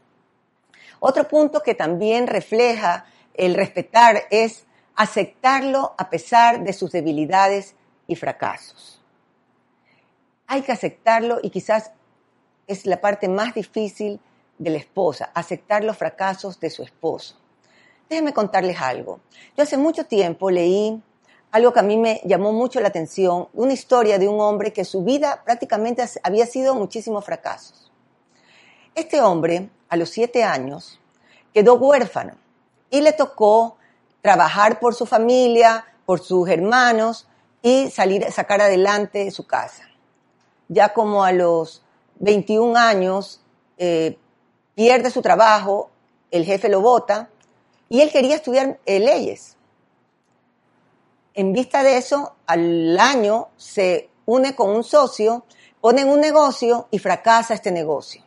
Otro 0.99 1.27
punto 1.27 1.61
que 1.61 1.73
también 1.73 2.27
refleja 2.27 3.05
el 3.33 3.55
respetar 3.55 4.23
es 4.29 4.65
aceptarlo 4.95 5.95
a 5.97 6.09
pesar 6.09 6.63
de 6.63 6.73
sus 6.73 6.91
debilidades 6.91 7.75
y 8.07 8.15
fracasos. 8.15 9.02
Hay 10.47 10.61
que 10.61 10.71
aceptarlo 10.71 11.39
y 11.41 11.49
quizás 11.49 11.91
es 12.67 12.85
la 12.85 13.01
parte 13.01 13.27
más 13.27 13.53
difícil 13.53 14.19
de 14.57 14.69
la 14.69 14.77
esposa, 14.77 15.31
aceptar 15.33 15.83
los 15.83 15.97
fracasos 15.97 16.59
de 16.59 16.69
su 16.69 16.83
esposo. 16.83 17.37
Déjenme 18.09 18.33
contarles 18.33 18.79
algo. 18.79 19.19
Yo 19.57 19.63
hace 19.63 19.77
mucho 19.77 20.05
tiempo 20.05 20.51
leí 20.51 21.01
algo 21.51 21.71
que 21.71 21.79
a 21.79 21.83
mí 21.83 21.97
me 21.97 22.21
llamó 22.23 22.51
mucho 22.51 22.79
la 22.79 22.87
atención, 22.87 23.47
una 23.53 23.73
historia 23.73 24.17
de 24.17 24.27
un 24.27 24.39
hombre 24.39 24.73
que 24.73 24.85
su 24.85 25.03
vida 25.03 25.43
prácticamente 25.45 26.03
había 26.23 26.47
sido 26.47 26.73
muchísimos 26.73 27.23
fracasos. 27.23 27.91
Este 28.95 29.21
hombre, 29.21 29.69
a 29.89 29.95
los 29.95 30.09
siete 30.09 30.43
años, 30.43 30.99
quedó 31.53 31.75
huérfano 31.75 32.33
y 32.89 33.01
le 33.01 33.13
tocó 33.13 33.77
trabajar 34.21 34.79
por 34.79 34.95
su 34.95 35.05
familia, 35.05 35.85
por 36.05 36.21
sus 36.21 36.49
hermanos 36.49 37.27
y 37.61 37.89
salir, 37.91 38.31
sacar 38.31 38.61
adelante 38.61 39.29
su 39.31 39.45
casa. 39.45 39.83
Ya 40.67 40.93
como 40.93 41.23
a 41.23 41.31
los 41.31 41.83
21 42.19 42.77
años 42.77 43.41
eh, 43.77 44.17
pierde 44.75 45.11
su 45.11 45.21
trabajo, 45.21 45.91
el 46.31 46.45
jefe 46.45 46.69
lo 46.69 46.81
vota 46.81 47.29
y 47.89 48.01
él 48.01 48.11
quería 48.11 48.35
estudiar 48.35 48.79
eh, 48.85 48.99
leyes. 48.99 49.57
En 51.35 51.53
vista 51.53 51.83
de 51.83 51.97
eso, 51.97 52.35
al 52.45 52.97
año 52.99 53.49
se 53.57 54.09
une 54.25 54.55
con 54.55 54.69
un 54.69 54.83
socio, 54.83 55.45
ponen 55.81 56.09
un 56.09 56.21
negocio 56.21 56.87
y 56.91 56.99
fracasa 56.99 57.53
este 57.53 57.71
negocio. 57.71 58.23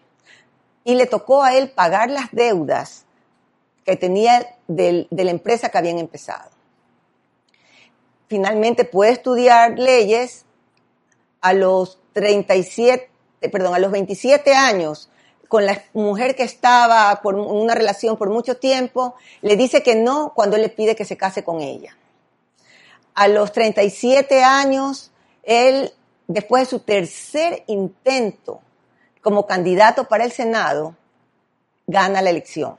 Y 0.85 0.95
le 0.95 1.07
tocó 1.07 1.43
a 1.43 1.55
él 1.55 1.71
pagar 1.71 2.11
las 2.11 2.31
deudas 2.33 3.05
que 3.85 3.97
tenía 3.97 4.57
de 4.66 5.07
la 5.11 5.31
empresa 5.31 5.69
que 5.69 5.78
habían 5.78 5.99
empezado 5.99 6.57
finalmente 8.28 8.85
puede 8.85 9.12
estudiar 9.12 9.78
leyes 9.78 10.45
a 11.46 11.52
los 11.52 12.00
37, 12.14 13.08
perdón, 13.52 13.72
a 13.72 13.78
los 13.78 13.92
27 13.92 14.52
años 14.52 15.08
con 15.46 15.64
la 15.64 15.80
mujer 15.92 16.34
que 16.34 16.42
estaba 16.42 17.20
por 17.22 17.36
una 17.36 17.72
relación 17.72 18.16
por 18.16 18.30
mucho 18.30 18.56
tiempo, 18.56 19.14
le 19.42 19.54
dice 19.54 19.84
que 19.84 19.94
no 19.94 20.32
cuando 20.34 20.56
él 20.56 20.62
le 20.62 20.70
pide 20.70 20.96
que 20.96 21.04
se 21.04 21.16
case 21.16 21.44
con 21.44 21.60
ella. 21.60 21.96
A 23.14 23.28
los 23.28 23.52
37 23.52 24.42
años, 24.42 25.12
él, 25.44 25.92
después 26.26 26.64
de 26.64 26.70
su 26.70 26.80
tercer 26.80 27.62
intento 27.68 28.60
como 29.22 29.46
candidato 29.46 30.08
para 30.08 30.24
el 30.24 30.32
Senado, 30.32 30.96
gana 31.86 32.22
la 32.22 32.30
elección. 32.30 32.76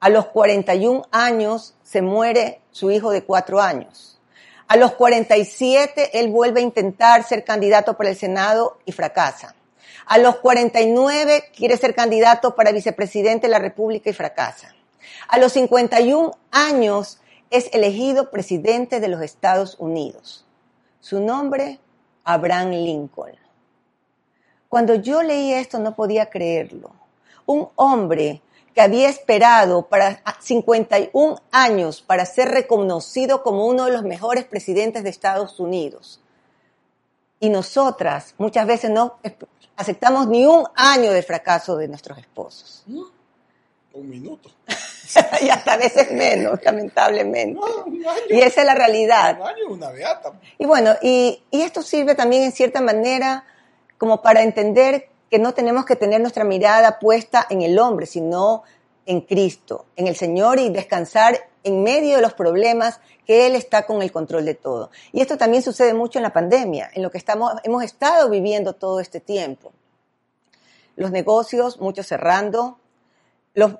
A 0.00 0.08
los 0.08 0.24
41 0.28 1.02
años 1.10 1.74
se 1.82 2.00
muere 2.00 2.62
su 2.70 2.90
hijo 2.90 3.10
de 3.10 3.24
cuatro 3.24 3.60
años. 3.60 4.09
A 4.70 4.76
los 4.76 4.92
47 4.92 6.20
él 6.20 6.28
vuelve 6.30 6.60
a 6.60 6.62
intentar 6.62 7.24
ser 7.24 7.42
candidato 7.42 7.96
para 7.96 8.10
el 8.10 8.14
Senado 8.14 8.78
y 8.84 8.92
fracasa. 8.92 9.56
A 10.06 10.16
los 10.18 10.36
49 10.36 11.50
quiere 11.56 11.76
ser 11.76 11.92
candidato 11.92 12.54
para 12.54 12.70
vicepresidente 12.70 13.48
de 13.48 13.50
la 13.50 13.58
República 13.58 14.10
y 14.10 14.12
fracasa. 14.12 14.72
A 15.26 15.38
los 15.38 15.54
51 15.54 16.30
años 16.52 17.20
es 17.50 17.68
elegido 17.72 18.30
presidente 18.30 19.00
de 19.00 19.08
los 19.08 19.22
Estados 19.22 19.74
Unidos. 19.80 20.46
Su 21.00 21.18
nombre, 21.18 21.80
Abraham 22.22 22.70
Lincoln. 22.70 23.34
Cuando 24.68 24.94
yo 24.94 25.24
leí 25.24 25.52
esto 25.52 25.80
no 25.80 25.96
podía 25.96 26.30
creerlo. 26.30 26.92
Un 27.44 27.70
hombre 27.74 28.40
que 28.80 28.84
había 28.84 29.10
esperado 29.10 29.88
para 29.88 30.22
51 30.40 31.42
años 31.52 32.00
para 32.00 32.24
ser 32.24 32.48
reconocido 32.48 33.42
como 33.42 33.66
uno 33.66 33.84
de 33.84 33.92
los 33.92 34.04
mejores 34.04 34.46
presidentes 34.46 35.04
de 35.04 35.10
Estados 35.10 35.60
Unidos. 35.60 36.18
Y 37.40 37.50
nosotras 37.50 38.34
muchas 38.38 38.66
veces 38.66 38.88
no 38.88 39.18
aceptamos 39.76 40.28
ni 40.28 40.46
un 40.46 40.66
año 40.74 41.12
de 41.12 41.22
fracaso 41.22 41.76
de 41.76 41.88
nuestros 41.88 42.16
esposos. 42.16 42.84
Un 43.92 44.08
minuto. 44.08 44.50
y 45.42 45.50
hasta 45.50 45.74
a 45.74 45.76
veces 45.76 46.10
menos, 46.12 46.58
lamentablemente. 46.64 47.60
y 48.30 48.40
esa 48.40 48.62
es 48.62 48.66
la 48.66 48.74
realidad. 48.74 49.38
Un 49.42 49.46
año, 49.46 49.66
una 49.68 49.90
beata. 49.90 50.32
Y 50.56 50.64
bueno, 50.64 50.94
y, 51.02 51.42
y 51.50 51.60
esto 51.60 51.82
sirve 51.82 52.14
también 52.14 52.44
en 52.44 52.52
cierta 52.52 52.80
manera 52.80 53.44
como 53.98 54.22
para 54.22 54.40
entender 54.42 55.09
que 55.30 55.38
no 55.38 55.54
tenemos 55.54 55.84
que 55.84 55.96
tener 55.96 56.20
nuestra 56.20 56.44
mirada 56.44 56.98
puesta 56.98 57.46
en 57.48 57.62
el 57.62 57.78
hombre, 57.78 58.06
sino 58.06 58.64
en 59.06 59.20
Cristo, 59.20 59.86
en 59.96 60.06
el 60.06 60.16
Señor 60.16 60.58
y 60.58 60.68
descansar 60.70 61.38
en 61.62 61.82
medio 61.82 62.16
de 62.16 62.22
los 62.22 62.34
problemas 62.34 63.00
que 63.26 63.46
Él 63.46 63.54
está 63.54 63.86
con 63.86 64.02
el 64.02 64.12
control 64.12 64.44
de 64.44 64.54
todo. 64.54 64.90
Y 65.12 65.20
esto 65.20 65.38
también 65.38 65.62
sucede 65.62 65.94
mucho 65.94 66.18
en 66.18 66.24
la 66.24 66.32
pandemia, 66.32 66.90
en 66.94 67.02
lo 67.02 67.10
que 67.10 67.18
estamos, 67.18 67.52
hemos 67.64 67.84
estado 67.84 68.28
viviendo 68.28 68.74
todo 68.74 69.00
este 69.00 69.20
tiempo. 69.20 69.72
Los 70.96 71.10
negocios, 71.10 71.80
muchos 71.80 72.06
cerrando, 72.06 72.78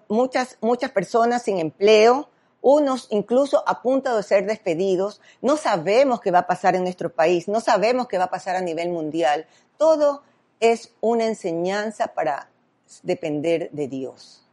muchas, 0.09 0.57
muchas 0.61 0.91
personas 0.91 1.43
sin 1.43 1.59
empleo, 1.59 2.29
unos 2.63 3.09
incluso 3.11 3.65
a 3.67 3.83
punto 3.83 4.17
de 4.17 4.23
ser 4.23 4.47
despedidos. 4.47 5.21
No 5.41 5.57
sabemos 5.57 6.21
qué 6.21 6.31
va 6.31 6.41
a 6.41 6.47
pasar 6.47 6.77
en 6.77 6.83
nuestro 6.83 7.13
país, 7.13 7.49
no 7.49 7.61
sabemos 7.61 8.07
qué 8.07 8.19
va 8.19 8.25
a 8.25 8.31
pasar 8.31 8.57
a 8.57 8.61
nivel 8.61 8.91
mundial. 8.91 9.47
Todo 9.79 10.23
es 10.61 10.93
una 11.01 11.27
enseñanza 11.27 12.09
para 12.09 12.51
depender 13.03 13.71
de 13.73 13.89
Dios. 13.89 14.47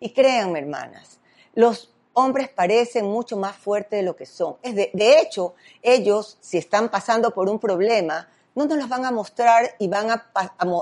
Y 0.00 0.10
créanme, 0.10 0.58
hermanas, 0.58 1.20
los 1.54 1.92
hombres 2.14 2.48
parecen 2.48 3.06
mucho 3.06 3.36
más 3.36 3.56
fuertes 3.56 3.98
de 4.00 4.02
lo 4.02 4.16
que 4.16 4.26
son. 4.26 4.56
de, 4.62 5.20
hecho, 5.20 5.54
ellos, 5.82 6.38
si 6.40 6.58
están 6.58 6.90
pasando 6.90 7.32
por 7.32 7.48
un 7.48 7.58
problema, 7.58 8.28
no 8.56 8.64
nos 8.64 8.78
los 8.78 8.88
van 8.88 9.04
a 9.04 9.10
mostrar 9.10 9.74
y 9.78 9.86
van 9.86 10.10
a, 10.10 10.30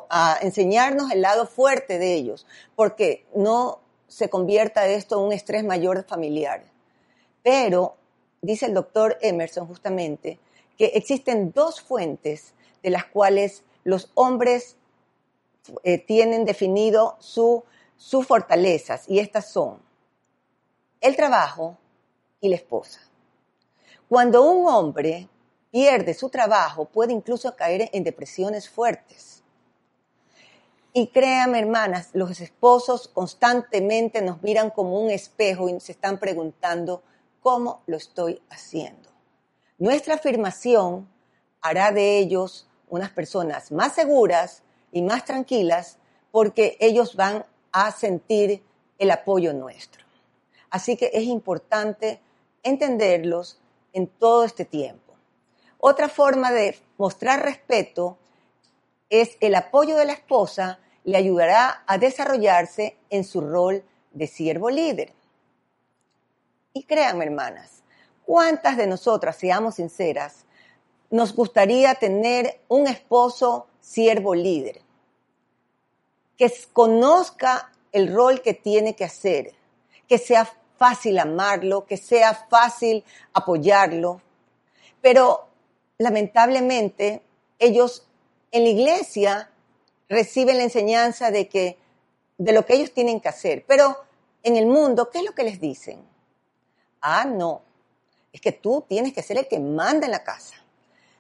a, 0.09 0.39
enseñarnos 0.43 1.11
el 1.11 1.21
lado 1.23 1.47
fuerte 1.47 1.99
de 1.99 2.15
ellos, 2.15 2.47
porque 2.77 3.27
no 3.35 3.81
se 4.07 4.31
convierta 4.31 4.87
esto 4.87 5.19
en 5.19 5.27
un 5.27 5.33
estrés 5.33 5.65
mayor 5.65 6.05
familiar. 6.05 6.63
Pero, 7.43 7.97
dice 8.41 8.67
el 8.67 8.75
doctor 8.75 9.19
Emerson 9.21 9.67
justamente, 9.67 10.39
que 10.79 10.87
existen 10.95 11.51
dos 11.53 11.81
fuentes 11.81 12.55
de 12.83 12.91
las 12.91 13.07
cuales 13.07 13.65
los 13.85 14.11
hombres 14.15 14.77
eh, 15.83 15.99
tienen 15.99 16.45
definido 16.45 17.17
su, 17.21 17.65
sus 17.97 18.27
fortalezas 18.27 19.09
y 19.09 19.19
estas 19.19 19.51
son 19.51 19.81
el 21.01 21.17
trabajo 21.17 21.77
y 22.41 22.49
la 22.49 22.57
esposa. 22.57 23.01
Cuando 24.09 24.43
un 24.51 24.67
hombre 24.67 25.29
pierde 25.71 26.15
su 26.15 26.29
trabajo 26.29 26.85
puede 26.87 27.13
incluso 27.13 27.55
caer 27.57 27.91
en 27.93 28.05
depresiones 28.05 28.69
fuertes. 28.69 29.43
Y 30.93 31.09
créanme, 31.09 31.59
hermanas, 31.59 32.11
los 32.13 32.41
esposos 32.41 33.09
constantemente 33.09 34.23
nos 34.23 34.41
miran 34.43 34.71
como 34.71 35.01
un 35.01 35.11
espejo 35.11 35.69
y 35.69 35.81
se 35.81 35.91
están 35.91 36.19
preguntando, 36.19 37.03
¿cómo 37.41 37.83
lo 37.87 37.97
estoy 37.97 38.41
haciendo? 38.49 39.11
Nuestra 39.77 40.15
afirmación 40.15 41.09
hará 41.61 41.91
de 41.91 42.19
ellos 42.19 42.69
unas 42.89 43.11
personas 43.11 43.73
más 43.73 43.95
seguras 43.95 44.63
y 44.93 45.03
más 45.03 45.25
tranquilas 45.25 45.99
porque 46.31 46.77
ellos 46.81 47.17
van 47.17 47.45
a 47.73 47.91
sentir 47.91 48.63
el 48.99 49.11
apoyo 49.11 49.53
nuestro. 49.53 50.05
Así 50.71 50.97
que 50.97 51.11
es 51.13 51.25
importante 51.25 52.21
entenderlos 52.63 53.61
en 53.93 54.07
todo 54.09 54.45
este 54.45 54.65
tiempo. 54.65 55.15
Otra 55.79 56.09
forma 56.09 56.51
de 56.51 56.79
mostrar 56.97 57.43
respeto 57.43 58.19
es 59.11 59.37
el 59.41 59.55
apoyo 59.55 59.97
de 59.97 60.07
la 60.07 60.13
esposa 60.15 60.81
le 61.05 61.19
ayudará 61.19 61.85
a 61.87 61.99
desarrollarse 61.99 62.97
en 63.11 63.25
su 63.25 63.41
rol 63.41 63.85
de 64.13 64.27
siervo 64.27 64.71
líder. 64.71 65.13
Y 66.73 66.85
créanme, 66.85 67.27
hermanas, 67.27 67.83
¿cuántas 68.25 68.77
de 68.77 68.87
nosotras, 68.87 69.37
seamos 69.37 69.77
sinceras, 69.77 70.44
nos 71.15 71.33
gustaría 71.33 71.95
tener 71.95 72.61
un 72.67 72.89
esposo 72.89 73.69
siervo 73.81 74.35
líder? 74.35 74.81
Que 76.37 76.53
conozca 76.73 77.71
el 77.93 78.13
rol 78.13 78.43
que 78.43 78.53
tiene 78.53 78.97
que 78.97 79.05
hacer, 79.05 79.53
que 80.09 80.19
sea 80.19 80.53
fácil 80.77 81.21
amarlo, 81.21 81.87
que 81.87 81.99
sea 81.99 82.35
fácil 82.35 83.05
apoyarlo. 83.33 84.23
Pero 85.01 85.47
lamentablemente 85.99 87.23
ellos 87.61 88.09
en 88.51 88.65
la 88.65 88.71
iglesia 88.71 89.51
reciben 90.09 90.57
la 90.57 90.65
enseñanza 90.65 91.31
de 91.31 91.49
que 91.49 91.79
de 92.39 92.53
lo 92.53 92.67
que 92.67 92.75
ellos 92.75 92.93
tienen 92.93 93.21
que 93.21 93.29
hacer, 93.29 93.65
pero 93.69 93.99
en 94.43 94.57
el 94.57 94.67
mundo, 94.67 95.11
¿qué 95.11 95.19
es 95.19 95.25
lo 95.25 95.33
que 95.33 95.45
les 95.45 95.61
dicen? 95.61 96.05
Ah, 97.01 97.25
no, 97.25 97.63
es 98.33 98.41
que 98.41 98.51
tú 98.51 98.85
tienes 98.89 99.13
que 99.13 99.23
ser 99.23 99.39
el 99.39 99.47
que 99.47 99.61
manda 99.61 100.07
en 100.07 100.11
la 100.11 100.25
casa. 100.25 100.64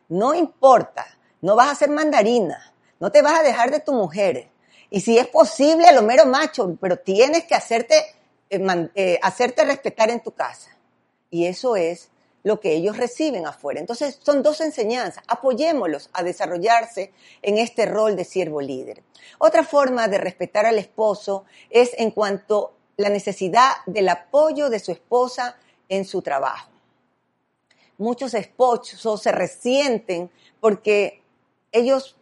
No 0.09 0.35
importa, 0.35 1.07
no 1.41 1.57
vas 1.57 1.71
a 1.71 1.75
ser 1.75 1.91
mandarina, 1.91 2.75
no 3.01 3.11
te 3.11 3.23
vas 3.23 3.41
a 3.41 3.43
dejar 3.43 3.71
de 3.71 3.81
tu 3.81 3.93
mujer. 3.93 4.51
Y 4.91 5.01
si 5.01 5.19
es 5.19 5.27
posible, 5.27 5.93
lo 5.93 6.03
mero 6.03 6.27
macho, 6.27 6.77
pero 6.81 6.99
tienes 6.99 7.45
que 7.45 7.55
hacerte, 7.55 7.97
eh, 8.51 8.89
eh, 8.95 9.19
hacerte 9.23 9.65
respetar 9.65 10.11
en 10.11 10.23
tu 10.23 10.33
casa. 10.33 10.71
Y 11.31 11.47
eso 11.47 11.77
es 11.77 12.11
lo 12.45 12.61
que 12.61 12.75
ellos 12.75 12.97
reciben 12.97 13.47
afuera. 13.47 13.81
Entonces, 13.81 14.21
son 14.23 14.43
dos 14.43 14.61
enseñanzas. 14.61 15.25
Apoyémoslos 15.27 16.11
a 16.13 16.23
desarrollarse 16.23 17.13
en 17.43 17.59
este 17.59 17.87
rol 17.87 18.15
de 18.15 18.25
siervo 18.25 18.61
líder. 18.61 19.03
Otra 19.39 19.65
forma 19.65 20.07
de 20.09 20.19
respetar 20.19 20.67
al 20.67 20.79
esposo 20.79 21.45
es 21.71 21.91
en 21.99 22.11
cuanto 22.11 22.75
a 22.99 23.03
la 23.03 23.09
necesidad 23.09 23.71
del 23.87 24.09
apoyo 24.11 24.71
de 24.71 24.79
su 24.79 24.93
esposa 24.93 25.57
en 25.89 26.05
su 26.05 26.23
trabajo. 26.23 26.74
Muchos 27.99 28.35
esposos 28.35 29.23
se 29.23 29.33
resienten 29.33 30.31
porque 30.61 31.23
ellos 31.73 32.17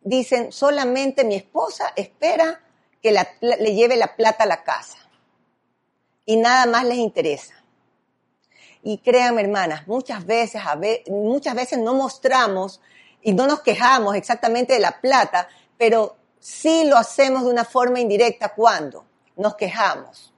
dicen, 0.00 0.52
solamente 0.52 1.24
mi 1.24 1.34
esposa 1.34 1.92
espera 1.96 2.62
que 3.02 3.12
le 3.40 3.74
lleve 3.74 3.96
la 3.96 4.16
plata 4.16 4.44
a 4.44 4.46
la 4.46 4.62
casa 4.62 4.98
y 6.26 6.36
nada 6.36 6.66
más 6.66 6.84
les 6.84 6.98
interesa. 6.98 7.54
Y 8.82 8.98
créanme, 8.98 9.42
hermanas, 9.42 9.86
muchas 9.86 10.24
veces, 10.24 10.62
muchas 11.08 11.54
veces 11.54 11.78
no 11.78 11.94
mostramos 11.94 12.80
y 13.22 13.32
no 13.32 13.46
nos 13.46 13.60
quejamos 13.60 14.16
exactamente 14.16 14.74
de 14.74 14.80
la 14.80 15.00
plata, 15.00 15.48
pero 15.76 16.16
sí 16.38 16.84
lo 16.84 16.96
hacemos 16.96 17.44
de 17.44 17.50
una 17.50 17.64
forma 17.64 18.00
indirecta 18.00 18.54
cuando 18.54 19.04
nos 19.36 19.54
quejamos. 19.56 20.32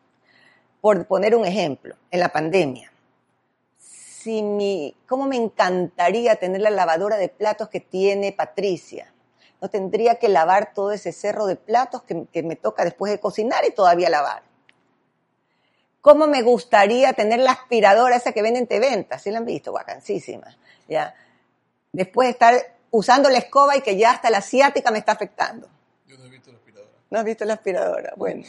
Por 0.80 1.06
poner 1.06 1.36
un 1.36 1.46
ejemplo, 1.46 1.96
en 2.10 2.20
la 2.20 2.28
pandemia. 2.28 2.91
Si 4.22 4.40
mi, 4.40 4.96
¿Cómo 5.08 5.26
me 5.26 5.34
encantaría 5.34 6.36
tener 6.36 6.60
la 6.60 6.70
lavadora 6.70 7.16
de 7.16 7.28
platos 7.28 7.68
que 7.68 7.80
tiene 7.80 8.30
Patricia? 8.30 9.12
No 9.60 9.68
tendría 9.68 10.20
que 10.20 10.28
lavar 10.28 10.72
todo 10.74 10.92
ese 10.92 11.10
cerro 11.10 11.46
de 11.46 11.56
platos 11.56 12.04
que, 12.04 12.26
que 12.32 12.44
me 12.44 12.54
toca 12.54 12.84
después 12.84 13.10
de 13.10 13.18
cocinar 13.18 13.64
y 13.64 13.72
todavía 13.72 14.10
lavar. 14.10 14.44
¿Cómo 16.00 16.28
me 16.28 16.42
gustaría 16.42 17.14
tener 17.14 17.40
la 17.40 17.50
aspiradora 17.50 18.14
esa 18.14 18.30
que 18.30 18.42
venden 18.42 18.68
te 18.68 18.78
venta? 18.78 19.18
¿Sí 19.18 19.32
la 19.32 19.38
han 19.38 19.44
visto? 19.44 19.72
Guacancísima. 19.72 20.56
¿Ya? 20.86 21.16
Después 21.90 22.26
de 22.28 22.32
estar 22.32 22.76
usando 22.92 23.28
la 23.28 23.38
escoba 23.38 23.76
y 23.76 23.80
que 23.80 23.96
ya 23.96 24.12
hasta 24.12 24.30
la 24.30 24.38
asiática 24.38 24.92
me 24.92 24.98
está 24.98 25.12
afectando. 25.12 25.68
Yo 26.06 26.16
no 26.16 26.26
he 26.26 26.28
visto 26.28 26.52
la 26.52 26.58
aspiradora. 26.58 26.92
¿No 27.10 27.18
has 27.18 27.24
visto 27.24 27.44
la 27.44 27.54
aspiradora? 27.54 28.12
Bueno, 28.16 28.44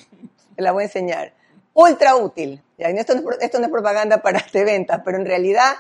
te 0.55 0.61
la 0.61 0.71
voy 0.71 0.83
a 0.83 0.85
enseñar. 0.85 1.33
Ultra 1.73 2.15
útil. 2.15 2.61
¿ya? 2.77 2.89
Esto, 2.89 3.15
no, 3.15 3.31
esto 3.39 3.59
no 3.59 3.65
es 3.65 3.71
propaganda 3.71 4.21
para 4.21 4.39
te 4.51 4.63
venta, 4.63 5.03
pero 5.03 5.17
en 5.17 5.25
realidad 5.25 5.75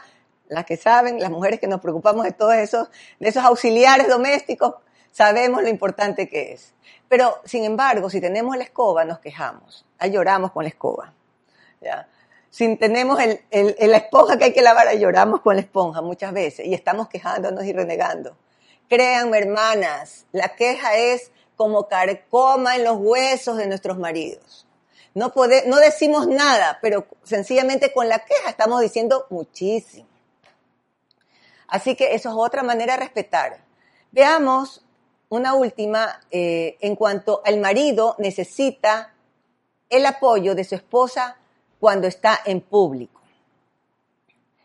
las 0.47 0.65
que 0.65 0.77
saben, 0.77 1.19
las 1.19 1.31
mujeres 1.31 1.59
que 1.59 1.67
nos 1.67 1.81
preocupamos 1.81 2.25
de 2.25 2.31
todos 2.31 2.55
esos, 2.55 2.89
de 3.19 3.29
esos 3.29 3.43
auxiliares 3.43 4.07
domésticos, 4.07 4.75
sabemos 5.11 5.61
lo 5.61 5.69
importante 5.69 6.29
que 6.29 6.53
es. 6.53 6.73
Pero, 7.07 7.39
sin 7.45 7.63
embargo, 7.63 8.09
si 8.09 8.19
tenemos 8.19 8.57
la 8.57 8.63
escoba, 8.63 9.05
nos 9.05 9.19
quejamos. 9.19 9.85
Ahí 9.99 10.11
lloramos 10.11 10.51
con 10.51 10.63
la 10.63 10.69
escoba. 10.69 11.13
Si 12.49 12.75
tenemos 12.75 13.17
la 13.17 13.97
esponja 13.97 14.37
que 14.37 14.45
hay 14.45 14.53
que 14.53 14.61
lavar, 14.61 14.95
lloramos 14.97 15.41
con 15.41 15.55
la 15.55 15.61
esponja 15.61 16.01
muchas 16.01 16.33
veces 16.33 16.65
y 16.65 16.73
estamos 16.73 17.09
quejándonos 17.09 17.65
y 17.65 17.73
renegando. 17.73 18.37
Créanme, 18.89 19.39
hermanas, 19.39 20.25
la 20.31 20.49
queja 20.49 20.95
es 20.95 21.31
como 21.55 21.87
carcoma 21.87 22.75
en 22.75 22.83
los 22.83 22.97
huesos 22.97 23.57
de 23.57 23.67
nuestros 23.67 23.97
maridos. 23.97 24.67
No, 25.15 25.31
decimos 25.79 26.27
nada, 26.27 26.79
pero 26.81 27.05
sencillamente 27.23 27.93
con 27.93 28.09
la 28.09 28.19
queja 28.19 28.49
estamos 28.49 28.81
diciendo 28.81 29.27
muchísimo. 29.29 30.07
Así 31.67 31.95
que 31.95 32.15
eso 32.15 32.29
es 32.29 32.35
otra 32.35 32.63
manera 32.63 32.93
de 32.93 33.01
respetar. 33.01 33.63
Veamos 34.11 34.83
una 35.29 35.53
última 35.53 36.21
eh, 36.31 36.77
en 36.79 36.95
cuanto 36.95 37.41
al 37.45 37.59
marido 37.59 38.15
necesita 38.19 39.13
el 39.89 40.05
apoyo 40.05 40.55
de 40.55 40.63
su 40.63 40.75
esposa 40.75 41.37
cuando 41.79 42.07
está 42.07 42.39
en 42.45 42.61
público. 42.61 43.21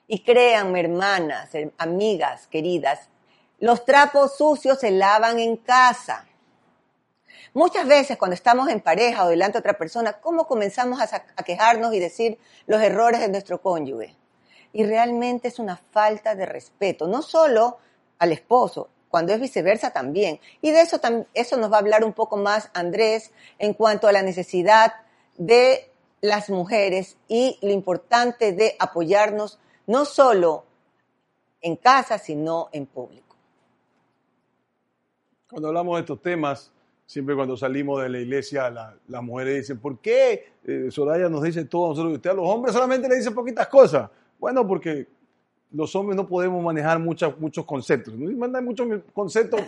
Y 0.06 0.20
créanme, 0.20 0.80
hermanas, 0.80 1.50
amigas, 1.76 2.46
queridas, 2.46 3.10
los 3.58 3.84
trapos 3.84 4.36
sucios 4.36 4.78
se 4.78 4.90
lavan 4.90 5.38
en 5.38 5.56
casa. 5.56 6.27
Muchas 7.54 7.86
veces 7.86 8.16
cuando 8.16 8.34
estamos 8.34 8.68
en 8.68 8.80
pareja 8.80 9.24
o 9.24 9.28
delante 9.28 9.54
de 9.54 9.60
otra 9.60 9.78
persona, 9.78 10.14
¿cómo 10.14 10.46
comenzamos 10.46 11.00
a, 11.00 11.24
a, 11.36 11.42
quejarnos 11.42 11.94
y 11.94 11.98
decir 11.98 12.38
los 12.66 12.82
errores 12.82 13.20
de 13.20 13.28
nuestro 13.28 13.60
cónyuge? 13.60 14.14
Y 14.72 14.84
realmente 14.84 15.48
es 15.48 15.58
una 15.58 15.76
falta 15.76 16.34
de 16.34 16.46
respeto, 16.46 17.06
no 17.06 17.22
solo 17.22 17.78
al 18.18 18.32
esposo, 18.32 18.90
cuando 19.08 19.32
es 19.32 19.40
viceversa 19.40 19.90
también. 19.90 20.40
Y 20.60 20.70
de 20.70 20.82
eso, 20.82 21.00
eso 21.34 21.56
nos 21.56 21.72
va 21.72 21.76
a 21.76 21.80
hablar 21.80 22.04
un 22.04 22.12
poco 22.12 22.36
más 22.36 22.70
Andrés 22.74 23.32
en 23.58 23.74
cuanto 23.74 24.06
a 24.06 24.12
la 24.12 24.22
necesidad 24.22 24.92
de 25.36 25.90
las 26.20 26.50
mujeres 26.50 27.16
y 27.28 27.58
lo 27.62 27.70
importante 27.70 28.52
de 28.52 28.76
apoyarnos 28.78 29.58
no 29.86 30.04
solo 30.04 30.64
en 31.60 31.76
casa, 31.76 32.18
sino 32.18 32.68
en 32.72 32.86
público. 32.86 33.36
Cuando 35.48 35.68
hablamos 35.68 35.96
de 35.96 36.00
estos 36.00 36.20
temas, 36.20 36.72
siempre 37.08 37.34
cuando 37.34 37.56
salimos 37.56 38.02
de 38.02 38.10
la 38.10 38.18
iglesia, 38.18 38.68
las 39.08 39.22
mujeres 39.22 39.56
dicen, 39.56 39.78
¿por 39.78 39.98
qué 39.98 40.52
eh, 40.62 40.88
Soraya 40.90 41.30
nos 41.30 41.42
dice 41.42 41.64
todo 41.64 41.86
a 41.86 41.88
nosotros 41.88 42.12
y 42.12 42.16
usted 42.16 42.30
a 42.30 42.34
los 42.34 42.46
hombres 42.46 42.74
solamente 42.74 43.08
le 43.08 43.16
dice 43.16 43.30
poquitas 43.30 43.66
cosas? 43.66 44.10
Bueno, 44.38 44.66
porque 44.66 45.06
los 45.72 45.96
hombres 45.96 46.16
no 46.16 46.28
podemos 46.28 46.62
manejar 46.62 46.98
muchos 46.98 47.64
conceptos. 47.64 48.12
Nos 48.14 48.34
mandan 48.34 48.62
muchos 48.62 48.86
conceptos 49.14 49.62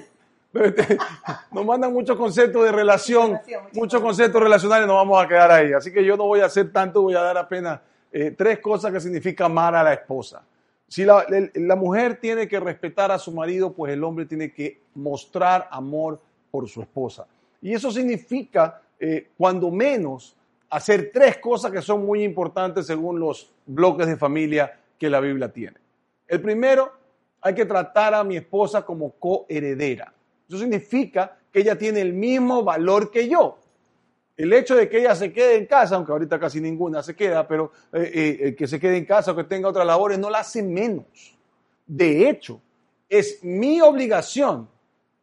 nos 1.52 1.64
mandan 1.64 1.92
muchos 1.92 2.16
conceptos 2.16 2.64
de 2.64 2.72
relación, 2.72 3.38
muchos 3.72 4.02
conceptos 4.02 4.42
relacionales, 4.42 4.86
nos 4.86 4.96
vamos 4.96 5.24
a 5.24 5.28
quedar 5.28 5.50
ahí. 5.50 5.72
Así 5.72 5.92
que 5.92 6.04
yo 6.04 6.16
no 6.16 6.24
voy 6.24 6.40
a 6.40 6.46
hacer 6.46 6.72
tanto, 6.72 7.02
voy 7.02 7.14
a 7.14 7.20
dar 7.20 7.38
apenas 7.38 7.80
eh, 8.12 8.34
tres 8.36 8.58
cosas 8.58 8.92
que 8.92 9.00
significa 9.00 9.46
amar 9.46 9.74
a 9.74 9.82
la 9.82 9.94
esposa. 9.94 10.42
Si 10.88 11.04
la, 11.04 11.24
mujer 11.76 12.18
tiene 12.20 12.48
que 12.48 12.58
respetar 12.58 13.12
a 13.12 13.18
su 13.18 13.30
marido, 13.30 13.72
pues 13.72 13.92
el 13.92 14.02
hombre 14.02 14.26
tiene 14.26 14.52
que 14.52 14.82
mostrar 14.94 15.68
amor 15.70 16.20
por 16.50 16.68
su 16.68 16.82
esposa. 16.82 17.26
Y 17.62 17.74
eso 17.74 17.90
significa, 17.90 18.82
eh, 18.98 19.28
cuando 19.36 19.70
menos, 19.70 20.36
hacer 20.70 21.10
tres 21.12 21.38
cosas 21.38 21.70
que 21.72 21.82
son 21.82 22.04
muy 22.06 22.22
importantes 22.22 22.86
según 22.86 23.18
los 23.18 23.52
bloques 23.66 24.06
de 24.06 24.16
familia 24.16 24.78
que 24.98 25.10
la 25.10 25.20
Biblia 25.20 25.52
tiene. 25.52 25.76
El 26.26 26.40
primero, 26.40 26.92
hay 27.40 27.54
que 27.54 27.64
tratar 27.64 28.14
a 28.14 28.22
mi 28.22 28.36
esposa 28.36 28.84
como 28.84 29.12
coheredera. 29.12 30.12
Eso 30.48 30.58
significa 30.58 31.36
que 31.52 31.60
ella 31.60 31.76
tiene 31.76 32.00
el 32.00 32.12
mismo 32.12 32.62
valor 32.62 33.10
que 33.10 33.28
yo. 33.28 33.58
El 34.36 34.52
hecho 34.52 34.74
de 34.74 34.88
que 34.88 35.00
ella 35.00 35.14
se 35.14 35.32
quede 35.32 35.56
en 35.56 35.66
casa, 35.66 35.96
aunque 35.96 36.12
ahorita 36.12 36.38
casi 36.38 36.60
ninguna 36.60 37.02
se 37.02 37.14
queda, 37.14 37.46
pero 37.46 37.72
eh, 37.92 38.38
eh, 38.40 38.54
que 38.54 38.66
se 38.66 38.80
quede 38.80 38.96
en 38.96 39.04
casa 39.04 39.32
o 39.32 39.36
que 39.36 39.44
tenga 39.44 39.68
otras 39.68 39.86
labores, 39.86 40.18
no 40.18 40.30
la 40.30 40.38
hace 40.38 40.62
menos. 40.62 41.36
De 41.86 42.28
hecho, 42.28 42.60
es 43.08 43.42
mi 43.42 43.80
obligación 43.80 44.68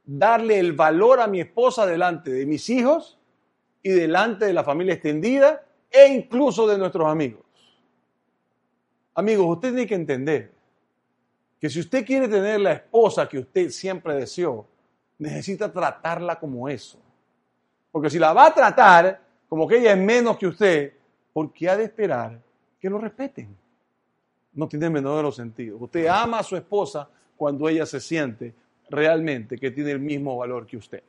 darle 0.08 0.58
el 0.58 0.72
valor 0.72 1.20
a 1.20 1.28
mi 1.28 1.42
esposa 1.42 1.86
delante 1.86 2.32
de 2.32 2.46
mis 2.46 2.70
hijos 2.70 3.20
y 3.84 3.90
delante 3.90 4.46
de 4.46 4.54
la 4.54 4.64
familia 4.64 4.94
extendida 4.94 5.64
e 5.92 6.08
incluso 6.08 6.66
de 6.66 6.78
nuestros 6.78 7.08
amigos. 7.08 7.44
Amigos, 9.14 9.46
usted 9.48 9.70
tiene 9.70 9.86
que 9.86 9.96
entender 9.96 10.52
que 11.60 11.70
si 11.70 11.82
usted 11.82 12.06
quiere 12.06 12.28
tener 12.28 12.62
la 12.62 12.72
esposa 12.72 13.28
que 13.28 13.40
usted 13.40 13.70
siempre 13.70 14.16
deseó, 14.16 14.66
necesita 15.18 15.72
tratarla 15.72 16.40
como 16.40 16.70
eso. 16.70 17.00
Porque 17.92 18.10
si 18.10 18.18
la 18.18 18.32
va 18.32 18.48
a 18.48 18.54
tratar 18.54 19.22
como 19.50 19.68
que 19.68 19.78
ella 19.78 19.92
es 19.92 19.98
menos 19.98 20.38
que 20.38 20.48
usted, 20.48 20.94
¿por 21.34 21.52
qué 21.52 21.70
ha 21.70 21.76
de 21.76 21.86
esperar 21.86 22.40
que 22.80 22.90
lo 22.90 22.98
respeten? 22.98 23.58
No 24.54 24.68
tiene 24.68 24.90
menor 24.90 25.18
de 25.18 25.24
los 25.24 25.36
sentidos. 25.36 25.82
Usted 25.82 26.08
ama 26.08 26.40
a 26.40 26.44
su 26.44 26.56
esposa 26.56 27.10
cuando 27.36 27.68
ella 27.68 27.86
se 27.86 28.00
siente 28.00 28.54
realmente 28.90 29.58
que 29.58 29.72
tiene 29.72 29.92
el 29.92 30.00
mismo 30.00 30.38
valor 30.38 30.66
que 30.66 30.78
usted. 30.78 31.04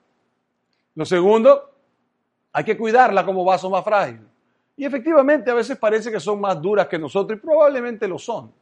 Lo 0.95 1.05
segundo, 1.05 1.71
hay 2.53 2.65
que 2.65 2.77
cuidarla 2.77 3.25
como 3.25 3.45
vaso 3.45 3.71
más 3.71 3.85
frágil. 3.85 4.21
Y 4.77 4.85
efectivamente 4.85 5.51
a 5.51 5.55
veces 5.55 5.77
parece 5.77 6.11
que 6.11 6.21
son 6.21 6.41
más 6.41 6.61
duras 6.61 6.87
que 6.87 6.99
nosotros 6.99 7.39
y 7.39 7.43
probablemente 7.43 8.07
lo 8.07 8.19
son. 8.19 8.53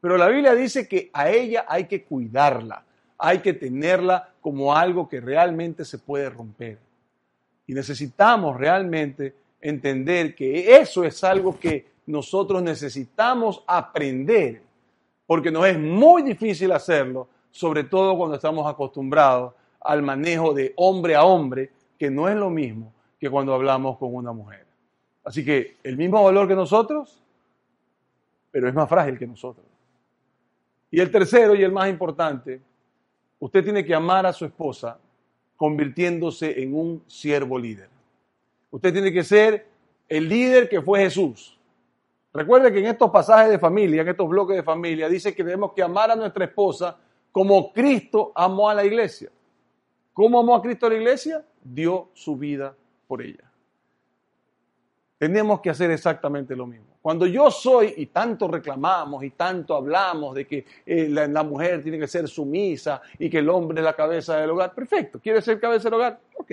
Pero 0.00 0.16
la 0.16 0.28
Biblia 0.28 0.54
dice 0.54 0.86
que 0.86 1.10
a 1.12 1.30
ella 1.30 1.64
hay 1.68 1.86
que 1.86 2.04
cuidarla, 2.04 2.84
hay 3.18 3.38
que 3.40 3.52
tenerla 3.52 4.32
como 4.40 4.74
algo 4.74 5.08
que 5.08 5.20
realmente 5.20 5.84
se 5.84 5.98
puede 5.98 6.30
romper. 6.30 6.78
Y 7.66 7.74
necesitamos 7.74 8.56
realmente 8.56 9.34
entender 9.60 10.34
que 10.34 10.76
eso 10.76 11.04
es 11.04 11.24
algo 11.24 11.58
que 11.58 11.86
nosotros 12.06 12.62
necesitamos 12.62 13.64
aprender, 13.66 14.62
porque 15.26 15.50
nos 15.50 15.66
es 15.66 15.78
muy 15.78 16.22
difícil 16.22 16.70
hacerlo, 16.70 17.28
sobre 17.56 17.84
todo 17.84 18.18
cuando 18.18 18.36
estamos 18.36 18.66
acostumbrados 18.70 19.54
al 19.80 20.02
manejo 20.02 20.52
de 20.52 20.74
hombre 20.76 21.14
a 21.14 21.24
hombre, 21.24 21.70
que 21.98 22.10
no 22.10 22.28
es 22.28 22.36
lo 22.36 22.50
mismo 22.50 22.92
que 23.18 23.30
cuando 23.30 23.54
hablamos 23.54 23.96
con 23.96 24.14
una 24.14 24.30
mujer. 24.32 24.66
Así 25.24 25.42
que 25.42 25.78
el 25.82 25.96
mismo 25.96 26.22
valor 26.22 26.46
que 26.46 26.54
nosotros, 26.54 27.22
pero 28.50 28.68
es 28.68 28.74
más 28.74 28.88
frágil 28.90 29.18
que 29.18 29.26
nosotros. 29.26 29.64
Y 30.90 31.00
el 31.00 31.10
tercero 31.10 31.54
y 31.54 31.62
el 31.62 31.72
más 31.72 31.88
importante, 31.88 32.60
usted 33.38 33.64
tiene 33.64 33.84
que 33.86 33.94
amar 33.94 34.26
a 34.26 34.34
su 34.34 34.44
esposa 34.44 34.98
convirtiéndose 35.56 36.62
en 36.62 36.74
un 36.74 37.02
siervo 37.06 37.58
líder. 37.58 37.88
Usted 38.70 38.92
tiene 38.92 39.10
que 39.10 39.24
ser 39.24 39.66
el 40.10 40.28
líder 40.28 40.68
que 40.68 40.82
fue 40.82 41.00
Jesús. 41.00 41.58
Recuerde 42.34 42.70
que 42.70 42.80
en 42.80 42.86
estos 42.86 43.10
pasajes 43.10 43.50
de 43.50 43.58
familia, 43.58 44.02
en 44.02 44.08
estos 44.08 44.28
bloques 44.28 44.56
de 44.56 44.62
familia, 44.62 45.08
dice 45.08 45.34
que 45.34 45.42
tenemos 45.42 45.72
que 45.72 45.82
amar 45.82 46.10
a 46.10 46.16
nuestra 46.16 46.44
esposa 46.44 46.98
como 47.36 47.70
Cristo 47.70 48.32
amó 48.34 48.70
a 48.70 48.74
la 48.74 48.82
iglesia. 48.82 49.28
¿Cómo 50.14 50.40
amó 50.40 50.54
a 50.56 50.62
Cristo 50.62 50.86
a 50.86 50.88
la 50.88 50.94
iglesia? 50.94 51.44
Dio 51.62 52.08
su 52.14 52.34
vida 52.34 52.74
por 53.06 53.20
ella. 53.20 53.44
Tenemos 55.18 55.60
que 55.60 55.68
hacer 55.68 55.90
exactamente 55.90 56.56
lo 56.56 56.66
mismo. 56.66 56.86
Cuando 57.02 57.26
yo 57.26 57.50
soy, 57.50 57.92
y 57.98 58.06
tanto 58.06 58.48
reclamamos 58.48 59.22
y 59.22 59.32
tanto 59.32 59.74
hablamos 59.74 60.34
de 60.34 60.46
que 60.46 60.64
eh, 60.86 61.10
la, 61.10 61.42
mujer 61.42 61.82
tiene 61.82 61.98
que 61.98 62.06
ser 62.06 62.26
sumisa 62.26 63.02
y 63.18 63.28
que 63.28 63.40
el 63.40 63.50
hombre 63.50 63.80
es 63.80 63.84
la 63.84 63.94
cabeza 63.94 64.38
del 64.38 64.48
hogar, 64.48 64.74
perfecto. 64.74 65.20
¿Quiere 65.20 65.42
ser 65.42 65.60
cabeza 65.60 65.90
del 65.90 65.94
hogar? 65.98 66.18
Ok. 66.38 66.52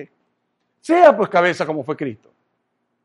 Sea 0.82 1.16
pues 1.16 1.30
cabeza 1.30 1.66
como 1.66 1.86
fue 1.86 1.96
Cristo. 1.96 2.30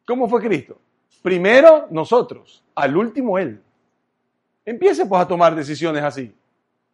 ¿Cómo 0.04 0.28
fue 0.28 0.42
Cristo? 0.42 0.76
Primero 1.22 1.86
nosotros, 1.92 2.60
al 2.74 2.96
último 2.96 3.38
Él. 3.38 3.62
Empiece 4.64 5.06
pues 5.06 5.22
a 5.22 5.28
tomar 5.28 5.54
decisiones 5.54 6.02
así. 6.02 6.34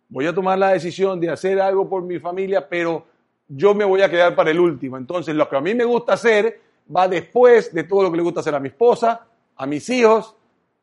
Voy 0.08 0.26
a 0.26 0.34
tomar 0.34 0.58
la 0.58 0.70
decisión 0.70 1.20
de 1.20 1.30
hacer 1.30 1.60
algo 1.60 1.88
por 1.88 2.02
mi 2.02 2.18
familia, 2.18 2.68
pero 2.68 3.06
yo 3.48 3.74
me 3.74 3.84
voy 3.84 4.02
a 4.02 4.10
quedar 4.10 4.34
para 4.34 4.50
el 4.50 4.60
último. 4.60 4.96
Entonces, 4.96 5.34
lo 5.34 5.48
que 5.48 5.56
a 5.56 5.60
mí 5.60 5.74
me 5.74 5.84
gusta 5.84 6.14
hacer 6.14 6.60
va 6.94 7.08
después 7.08 7.72
de 7.72 7.84
todo 7.84 8.04
lo 8.04 8.10
que 8.10 8.18
le 8.18 8.22
gusta 8.22 8.40
hacer 8.40 8.54
a 8.54 8.60
mi 8.60 8.68
esposa, 8.68 9.26
a 9.56 9.66
mis 9.66 9.88
hijos, 9.90 10.36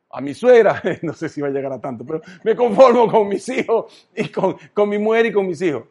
a 0.10 0.22
mi 0.22 0.34
suegra, 0.34 0.82
no 1.02 1.14
sé 1.14 1.30
si 1.30 1.42
va 1.42 1.48
a 1.48 1.52
llegar 1.52 1.72
a 1.72 1.80
tanto, 1.80 2.06
pero 2.06 2.22
me 2.44 2.56
conformo 2.56 3.10
con 3.10 3.28
mis 3.28 3.48
hijos 3.50 4.10
y 4.16 4.30
con, 4.30 4.58
con 4.74 4.90
mi 4.90 4.98
mujer 4.98 5.28
y 5.28 5.32
con 5.32 5.48
mis 5.48 5.62
hijos. 5.62 5.84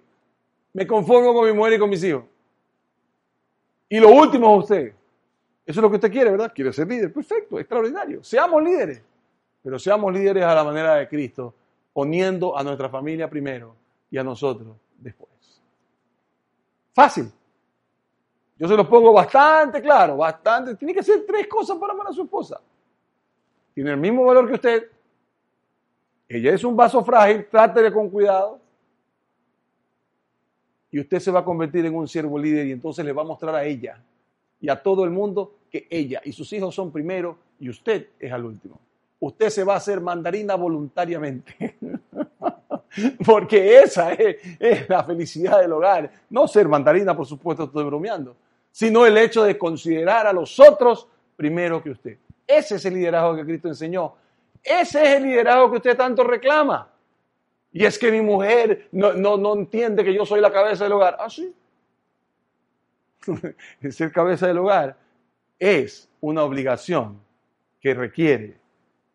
Me 0.73 0.87
conformo 0.87 1.33
con 1.35 1.47
mi 1.47 1.53
mujer 1.53 1.75
y 1.75 1.79
con 1.79 1.91
mis 1.91 2.05
hijos. 2.05 2.25
Y 3.89 3.99
lo 3.99 4.11
último 4.11 4.55
es 4.55 4.63
usted. 4.63 4.95
Eso 5.67 5.81
es 5.81 5.83
lo 5.83 5.91
que 5.91 5.97
usted 5.97 6.13
quiere, 6.13 6.31
¿verdad? 6.31 6.53
Quiere 6.55 6.73
ser 6.73 6.87
líder. 6.87 7.13
Perfecto, 7.13 7.59
extraordinario. 7.59 8.23
Seamos 8.23 8.63
líderes. 8.63 9.03
Pero 9.63 9.79
seamos 9.79 10.13
líderes 10.13 10.45
a 10.45 10.55
la 10.55 10.65
manera 10.65 10.95
de 10.95 11.09
Cristo, 11.09 11.55
poniendo 12.01 12.57
a 12.57 12.65
nuestra 12.65 12.89
familia 12.89 13.29
primero 13.29 13.77
y 14.11 14.17
a 14.17 14.25
nosotros 14.25 14.75
después. 14.97 15.61
Fácil. 16.95 17.31
Yo 18.59 18.67
se 18.67 18.75
lo 18.75 18.89
pongo 18.89 19.13
bastante 19.13 19.83
claro, 19.83 20.17
bastante. 20.17 20.77
Tiene 20.77 20.95
que 20.95 21.01
hacer 21.01 21.27
tres 21.27 21.47
cosas 21.47 21.77
para 21.77 21.93
amar 21.93 22.07
a 22.07 22.13
su 22.15 22.23
esposa. 22.23 22.59
Tiene 23.75 23.91
el 23.91 23.99
mismo 23.99 24.25
valor 24.25 24.49
que 24.49 24.55
usted. 24.55 24.91
Ella 26.27 26.55
es 26.55 26.65
un 26.65 26.75
vaso 26.75 27.05
frágil, 27.05 27.47
trátele 27.51 27.93
con 27.93 28.09
cuidado. 28.09 28.59
Y 30.91 31.01
usted 31.01 31.19
se 31.19 31.31
va 31.31 31.41
a 31.41 31.45
convertir 31.45 31.85
en 31.85 31.95
un 31.95 32.09
siervo 32.09 32.39
líder 32.39 32.67
y 32.67 32.73
entonces 32.73 33.05
le 33.05 33.13
va 33.13 33.21
a 33.21 33.27
mostrar 33.27 33.55
a 33.55 33.63
ella 33.63 34.03
y 34.59 34.71
a 34.71 34.83
todo 34.83 35.05
el 35.05 35.11
mundo 35.11 35.53
que 35.71 35.87
ella 35.91 36.23
y 36.25 36.33
sus 36.33 36.51
hijos 36.55 36.75
son 36.75 36.91
primero 36.91 37.37
y 37.59 37.69
usted 37.69 38.09
es 38.19 38.33
al 38.33 38.47
último. 38.47 38.81
Usted 39.21 39.51
se 39.51 39.65
va 39.65 39.75
a 39.75 39.77
hacer 39.77 40.01
mandarina 40.01 40.55
voluntariamente. 40.57 41.79
Porque 43.25 43.79
esa 43.79 44.13
es, 44.15 44.89
la 44.89 45.05
felicidad 45.05 45.61
del 45.61 45.73
hogar. 45.73 46.11
No 46.31 46.49
ser 46.49 46.67
mandarina, 46.67 47.17
por 47.17 47.27
supuesto, 47.27 47.65
estoy 47.65 47.85
bromeando 47.85 48.35
sino 48.73 49.07
el 49.07 49.17
hecho 49.19 49.45
de 49.45 49.59
considerar 49.59 50.27
a 50.27 50.33
los 50.33 50.59
otros 50.61 51.07
primero 51.37 51.83
que 51.83 51.91
usted. 51.91 52.19
Ese 52.47 52.77
es 52.77 52.85
el 52.85 52.95
liderazgo 52.95 53.37
que 53.37 53.45
Cristo 53.45 53.69
enseñó. 53.69 54.15
Ese 54.63 55.03
es 55.03 55.17
el 55.17 55.25
liderazgo 55.25 55.71
que 55.71 55.77
usted 55.79 55.97
tanto 55.97 56.25
reclama. 56.25 56.89
Y 57.73 57.85
es 57.85 57.99
que 57.99 58.11
mi 58.11 58.21
mujer 58.21 58.89
no, 58.93 59.13
no, 59.15 59.55
entiende 59.55 60.05
que 60.05 60.13
yo 60.13 60.27
soy 60.27 60.41
la 60.41 60.53
cabeza 60.53 60.85
del 60.85 60.93
hogar. 60.95 61.17
Ah, 61.21 61.31
sí. 61.31 61.55
Ser 63.91 64.11
cabeza 64.13 64.47
del 64.47 64.59
hogar 64.59 64.97
es 65.59 66.09
una 66.21 66.43
obligación 66.43 67.21
que 67.81 67.95
requiere 67.95 68.60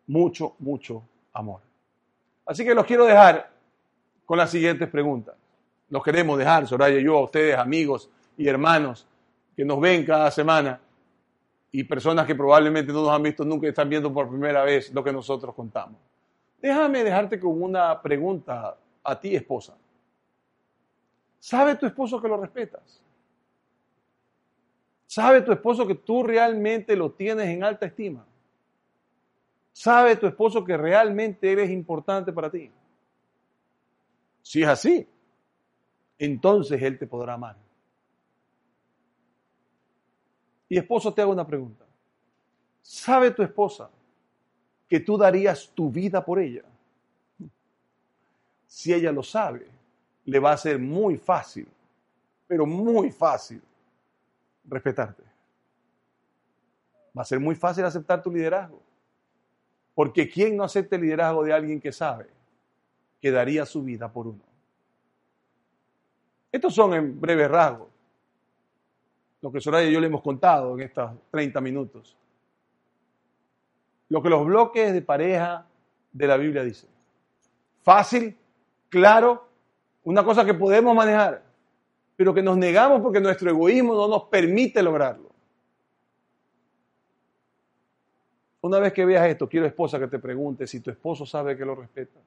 mucho, 0.06 0.54
mucho 0.58 1.02
amor. 1.32 1.60
Así 2.44 2.64
que 2.64 2.74
los 2.74 2.86
quiero 2.86 3.04
dejar 3.04 3.50
con 4.24 4.38
las 4.38 4.50
siguientes 4.50 4.88
preguntas. 4.88 5.34
Los 5.88 6.02
queremos 6.02 6.38
dejar, 6.38 6.66
Soraya 6.66 6.98
y 6.98 7.04
yo, 7.04 7.18
a 7.18 7.24
ustedes, 7.24 7.56
amigos 7.56 8.10
y 8.36 8.48
hermanos 8.48 9.06
que 9.56 9.64
nos 9.64 9.80
ven 9.80 10.04
cada 10.04 10.30
semana 10.30 10.80
y 11.72 11.84
personas 11.84 12.26
que 12.26 12.34
probablemente 12.34 12.92
no 12.92 13.02
nos 13.02 13.10
han 13.10 13.22
visto 13.22 13.44
nunca 13.44 13.66
y 13.66 13.70
están 13.70 13.88
viendo 13.88 14.12
por 14.12 14.28
primera 14.28 14.64
vez 14.64 14.92
lo 14.92 15.02
que 15.02 15.12
nosotros 15.12 15.54
contamos. 15.54 15.98
Déjame 16.60 17.04
dejarte 17.04 17.38
con 17.38 17.62
una 17.62 18.00
pregunta 18.00 18.76
a 19.02 19.20
ti, 19.20 19.36
esposa. 19.36 19.74
¿Sabe 21.38 21.76
tu 21.76 21.86
esposo 21.86 22.20
que 22.20 22.28
lo 22.28 22.36
respetas? 22.36 23.00
¿Sabe 25.06 25.42
tu 25.42 25.52
esposo 25.52 25.86
que 25.86 25.94
tú 25.94 26.22
realmente 26.22 26.96
lo 26.96 27.12
tienes 27.12 27.46
en 27.46 27.62
alta 27.62 27.86
estima? 27.86 28.24
¿Sabe 29.76 30.16
tu 30.16 30.26
esposo 30.26 30.64
que 30.64 30.74
realmente 30.74 31.52
eres 31.52 31.68
importante 31.68 32.32
para 32.32 32.50
ti? 32.50 32.72
Si 34.40 34.62
es 34.62 34.68
así, 34.68 35.06
entonces 36.18 36.80
él 36.80 36.98
te 36.98 37.06
podrá 37.06 37.34
amar. 37.34 37.58
Y 40.66 40.78
esposo, 40.78 41.12
te 41.12 41.20
hago 41.20 41.32
una 41.32 41.46
pregunta. 41.46 41.84
¿Sabe 42.80 43.30
tu 43.32 43.42
esposa 43.42 43.90
que 44.88 44.98
tú 44.98 45.18
darías 45.18 45.70
tu 45.74 45.90
vida 45.90 46.24
por 46.24 46.38
ella? 46.38 46.64
Si 48.66 48.94
ella 48.94 49.12
lo 49.12 49.22
sabe, 49.22 49.66
le 50.24 50.38
va 50.38 50.52
a 50.52 50.56
ser 50.56 50.78
muy 50.78 51.18
fácil, 51.18 51.68
pero 52.46 52.64
muy 52.64 53.10
fácil, 53.10 53.60
respetarte. 54.64 55.22
Va 57.14 57.20
a 57.20 57.26
ser 57.26 57.38
muy 57.38 57.54
fácil 57.54 57.84
aceptar 57.84 58.22
tu 58.22 58.30
liderazgo. 58.30 58.85
Porque 59.96 60.28
¿quién 60.28 60.56
no 60.56 60.62
acepta 60.62 60.94
el 60.94 61.02
liderazgo 61.02 61.42
de 61.42 61.52
alguien 61.52 61.80
que 61.80 61.90
sabe 61.90 62.26
que 63.20 63.32
daría 63.32 63.66
su 63.66 63.82
vida 63.82 64.12
por 64.12 64.28
uno? 64.28 64.44
Estos 66.52 66.72
son 66.72 66.94
en 66.94 67.20
breves 67.20 67.50
rasgos 67.50 67.88
lo 69.46 69.52
que 69.52 69.60
Soraya 69.60 69.88
y 69.88 69.92
yo 69.92 70.00
le 70.00 70.08
hemos 70.08 70.22
contado 70.22 70.74
en 70.74 70.80
estos 70.80 71.10
30 71.30 71.60
minutos. 71.60 72.16
Lo 74.08 74.20
que 74.20 74.28
los 74.28 74.44
bloques 74.44 74.92
de 74.92 75.02
pareja 75.02 75.64
de 76.12 76.26
la 76.26 76.36
Biblia 76.36 76.64
dicen. 76.64 76.90
Fácil, 77.82 78.36
claro, 78.88 79.46
una 80.02 80.24
cosa 80.24 80.44
que 80.44 80.52
podemos 80.52 80.96
manejar, 80.96 81.44
pero 82.16 82.34
que 82.34 82.42
nos 82.42 82.56
negamos 82.56 83.00
porque 83.00 83.20
nuestro 83.20 83.48
egoísmo 83.48 83.94
no 83.94 84.08
nos 84.08 84.24
permite 84.24 84.82
lograrlo. 84.82 85.25
Una 88.66 88.80
vez 88.80 88.92
que 88.92 89.04
veas 89.04 89.24
esto, 89.28 89.48
quiero 89.48 89.64
esposa 89.64 89.96
que 89.96 90.08
te 90.08 90.18
pregunte 90.18 90.66
si 90.66 90.80
tu 90.80 90.90
esposo 90.90 91.24
sabe 91.24 91.56
que 91.56 91.64
lo 91.64 91.76
respeta. 91.76 92.18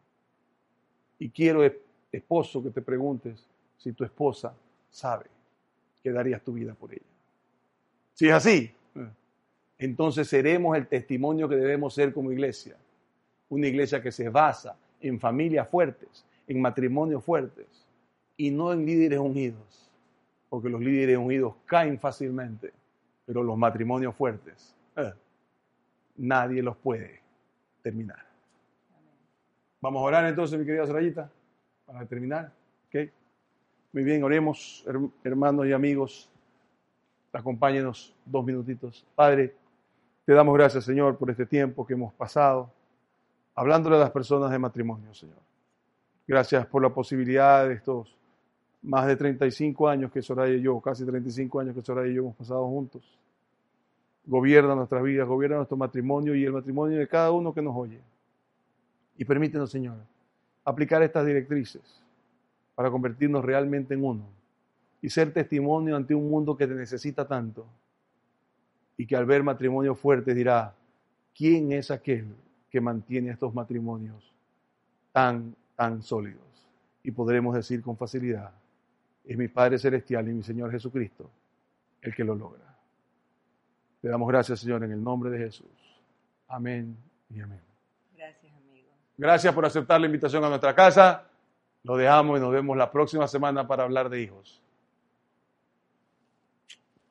Y 1.20 1.32
quiero 1.32 1.70
esposo 2.10 2.64
que 2.64 2.70
te 2.70 2.82
preguntes 2.82 3.46
si 3.78 3.92
tu 3.92 4.06
esposa 4.06 4.56
sabe 4.90 5.26
que 6.02 6.14
darías 6.14 6.42
tu 6.42 6.54
vida 6.54 6.74
por 6.74 6.94
ella. 6.94 7.02
Si 8.14 8.30
es 8.30 8.34
así, 8.34 8.72
entonces 9.78 10.30
seremos 10.30 10.78
el 10.78 10.88
testimonio 10.88 11.50
que 11.50 11.58
debemos 11.58 11.94
ser 11.94 12.14
como 12.14 12.32
iglesia. 12.32 12.78
Una 13.50 13.68
iglesia 13.68 14.02
que 14.02 14.14
se 14.14 14.30
basa 14.30 14.78
en 15.02 15.20
familias 15.20 15.68
fuertes, 15.68 16.24
en 16.48 16.62
matrimonios 16.62 17.22
fuertes 17.22 17.86
y 18.38 18.50
no 18.50 18.72
en 18.72 18.86
líderes 18.86 19.20
unidos, 19.20 19.90
porque 20.48 20.70
los 20.70 20.80
líderes 20.80 21.18
unidos 21.18 21.56
caen 21.66 22.00
fácilmente, 22.00 22.72
pero 23.26 23.44
los 23.44 23.58
matrimonios 23.58 24.16
fuertes, 24.16 24.74
eh, 24.96 25.12
nadie 26.20 26.62
los 26.62 26.78
puede 26.78 27.22
terminar. 27.82 28.26
Vamos 29.82 30.02
a 30.02 30.06
orar 30.06 30.26
entonces, 30.26 30.60
mi 30.60 30.66
querida 30.66 30.86
Sorayita, 30.86 31.32
para 31.86 32.06
terminar. 32.06 32.52
¿Okay? 32.88 33.12
Muy 33.94 34.04
bien, 34.04 34.24
oremos, 34.24 34.86
hermanos 35.24 35.66
y 35.66 35.74
amigos. 35.74 36.30
Acompáñenos 37.32 38.16
dos 38.26 38.46
minutitos. 38.46 39.06
Padre, 39.16 39.56
te 40.26 40.34
damos 40.34 40.54
gracias, 40.56 40.84
Señor, 40.84 41.18
por 41.18 41.30
este 41.30 41.46
tiempo 41.46 41.86
que 41.86 41.94
hemos 41.94 42.14
pasado 42.14 42.72
hablándole 43.56 43.98
a 43.98 44.00
las 44.00 44.12
personas 44.12 44.52
de 44.52 44.60
matrimonio, 44.60 45.14
Señor. 45.14 45.40
Gracias 46.28 46.66
por 46.68 46.82
la 46.82 46.90
posibilidad 46.90 47.68
de 47.68 47.74
estos 47.74 48.16
más 48.82 49.06
de 49.08 49.16
35 49.16 49.88
años 49.88 50.12
que 50.12 50.22
Soraya 50.22 50.54
y 50.54 50.62
yo, 50.62 50.80
casi 50.80 51.06
35 51.06 51.60
años 51.60 51.76
que 51.76 51.82
Soraya 51.82 52.10
y 52.10 52.16
yo 52.16 52.22
hemos 52.22 52.36
pasado 52.36 52.66
juntos. 52.68 53.18
Gobierna 54.30 54.76
nuestras 54.76 55.02
vidas, 55.02 55.28
gobierna 55.28 55.58
nuestro 55.58 55.76
matrimonio 55.76 56.36
y 56.36 56.46
el 56.46 56.54
matrimonio 56.54 57.00
de 57.00 57.08
cada 57.08 57.32
uno 57.32 57.52
que 57.52 57.64
nos 57.64 57.76
oye. 57.76 58.00
Y 59.18 59.26
permítenos, 59.26 59.72
Señor, 59.72 59.98
aplicar 60.64 61.02
estas 61.02 61.26
directrices 61.26 61.82
para 62.76 62.92
convertirnos 62.92 63.44
realmente 63.44 63.96
en 63.96 64.06
uno 64.06 64.24
y 65.02 65.10
ser 65.10 65.34
testimonio 65.34 65.96
ante 65.96 66.14
un 66.14 66.30
mundo 66.30 66.56
que 66.56 66.68
te 66.68 66.76
necesita 66.76 67.28
tanto 67.28 67.66
y 68.96 69.08
que 69.08 69.16
al 69.16 69.26
ver 69.26 69.42
matrimonio 69.42 69.96
fuerte 69.96 70.36
dirá, 70.36 70.76
¿quién 71.36 71.72
es 71.72 71.90
aquel 71.90 72.28
que 72.70 72.80
mantiene 72.80 73.32
estos 73.32 73.52
matrimonios 73.52 74.32
tan, 75.12 75.56
tan 75.76 76.04
sólidos? 76.04 76.44
Y 77.02 77.10
podremos 77.10 77.56
decir 77.56 77.82
con 77.82 77.98
facilidad, 77.98 78.52
es 79.26 79.36
mi 79.36 79.48
Padre 79.48 79.80
Celestial 79.80 80.30
y 80.30 80.34
mi 80.34 80.44
Señor 80.44 80.70
Jesucristo 80.70 81.32
el 82.04 82.14
que 82.14 82.24
lo 82.24 82.36
logra. 82.36 82.69
Te 84.02 84.08
damos 84.08 84.28
gracias, 84.28 84.60
Señor, 84.62 84.84
en 84.84 84.92
el 84.92 85.04
nombre 85.04 85.30
de 85.30 85.38
Jesús. 85.40 85.68
Amén 86.48 86.98
y 87.30 87.42
amén. 87.42 87.62
Gracias, 88.16 88.54
amigo. 88.56 88.90
Gracias 89.18 89.54
por 89.54 89.66
aceptar 89.66 90.00
la 90.00 90.06
invitación 90.06 90.44
a 90.44 90.50
nuestra 90.50 90.74
casa. 90.74 91.26
Lo 91.84 91.98
dejamos 91.98 92.38
y 92.38 92.42
nos 92.42 92.52
vemos 92.52 92.78
la 92.78 92.92
próxima 92.92 93.28
semana 93.28 93.68
para 93.68 93.84
hablar 93.84 94.10
de 94.10 94.22
hijos. 94.22 94.62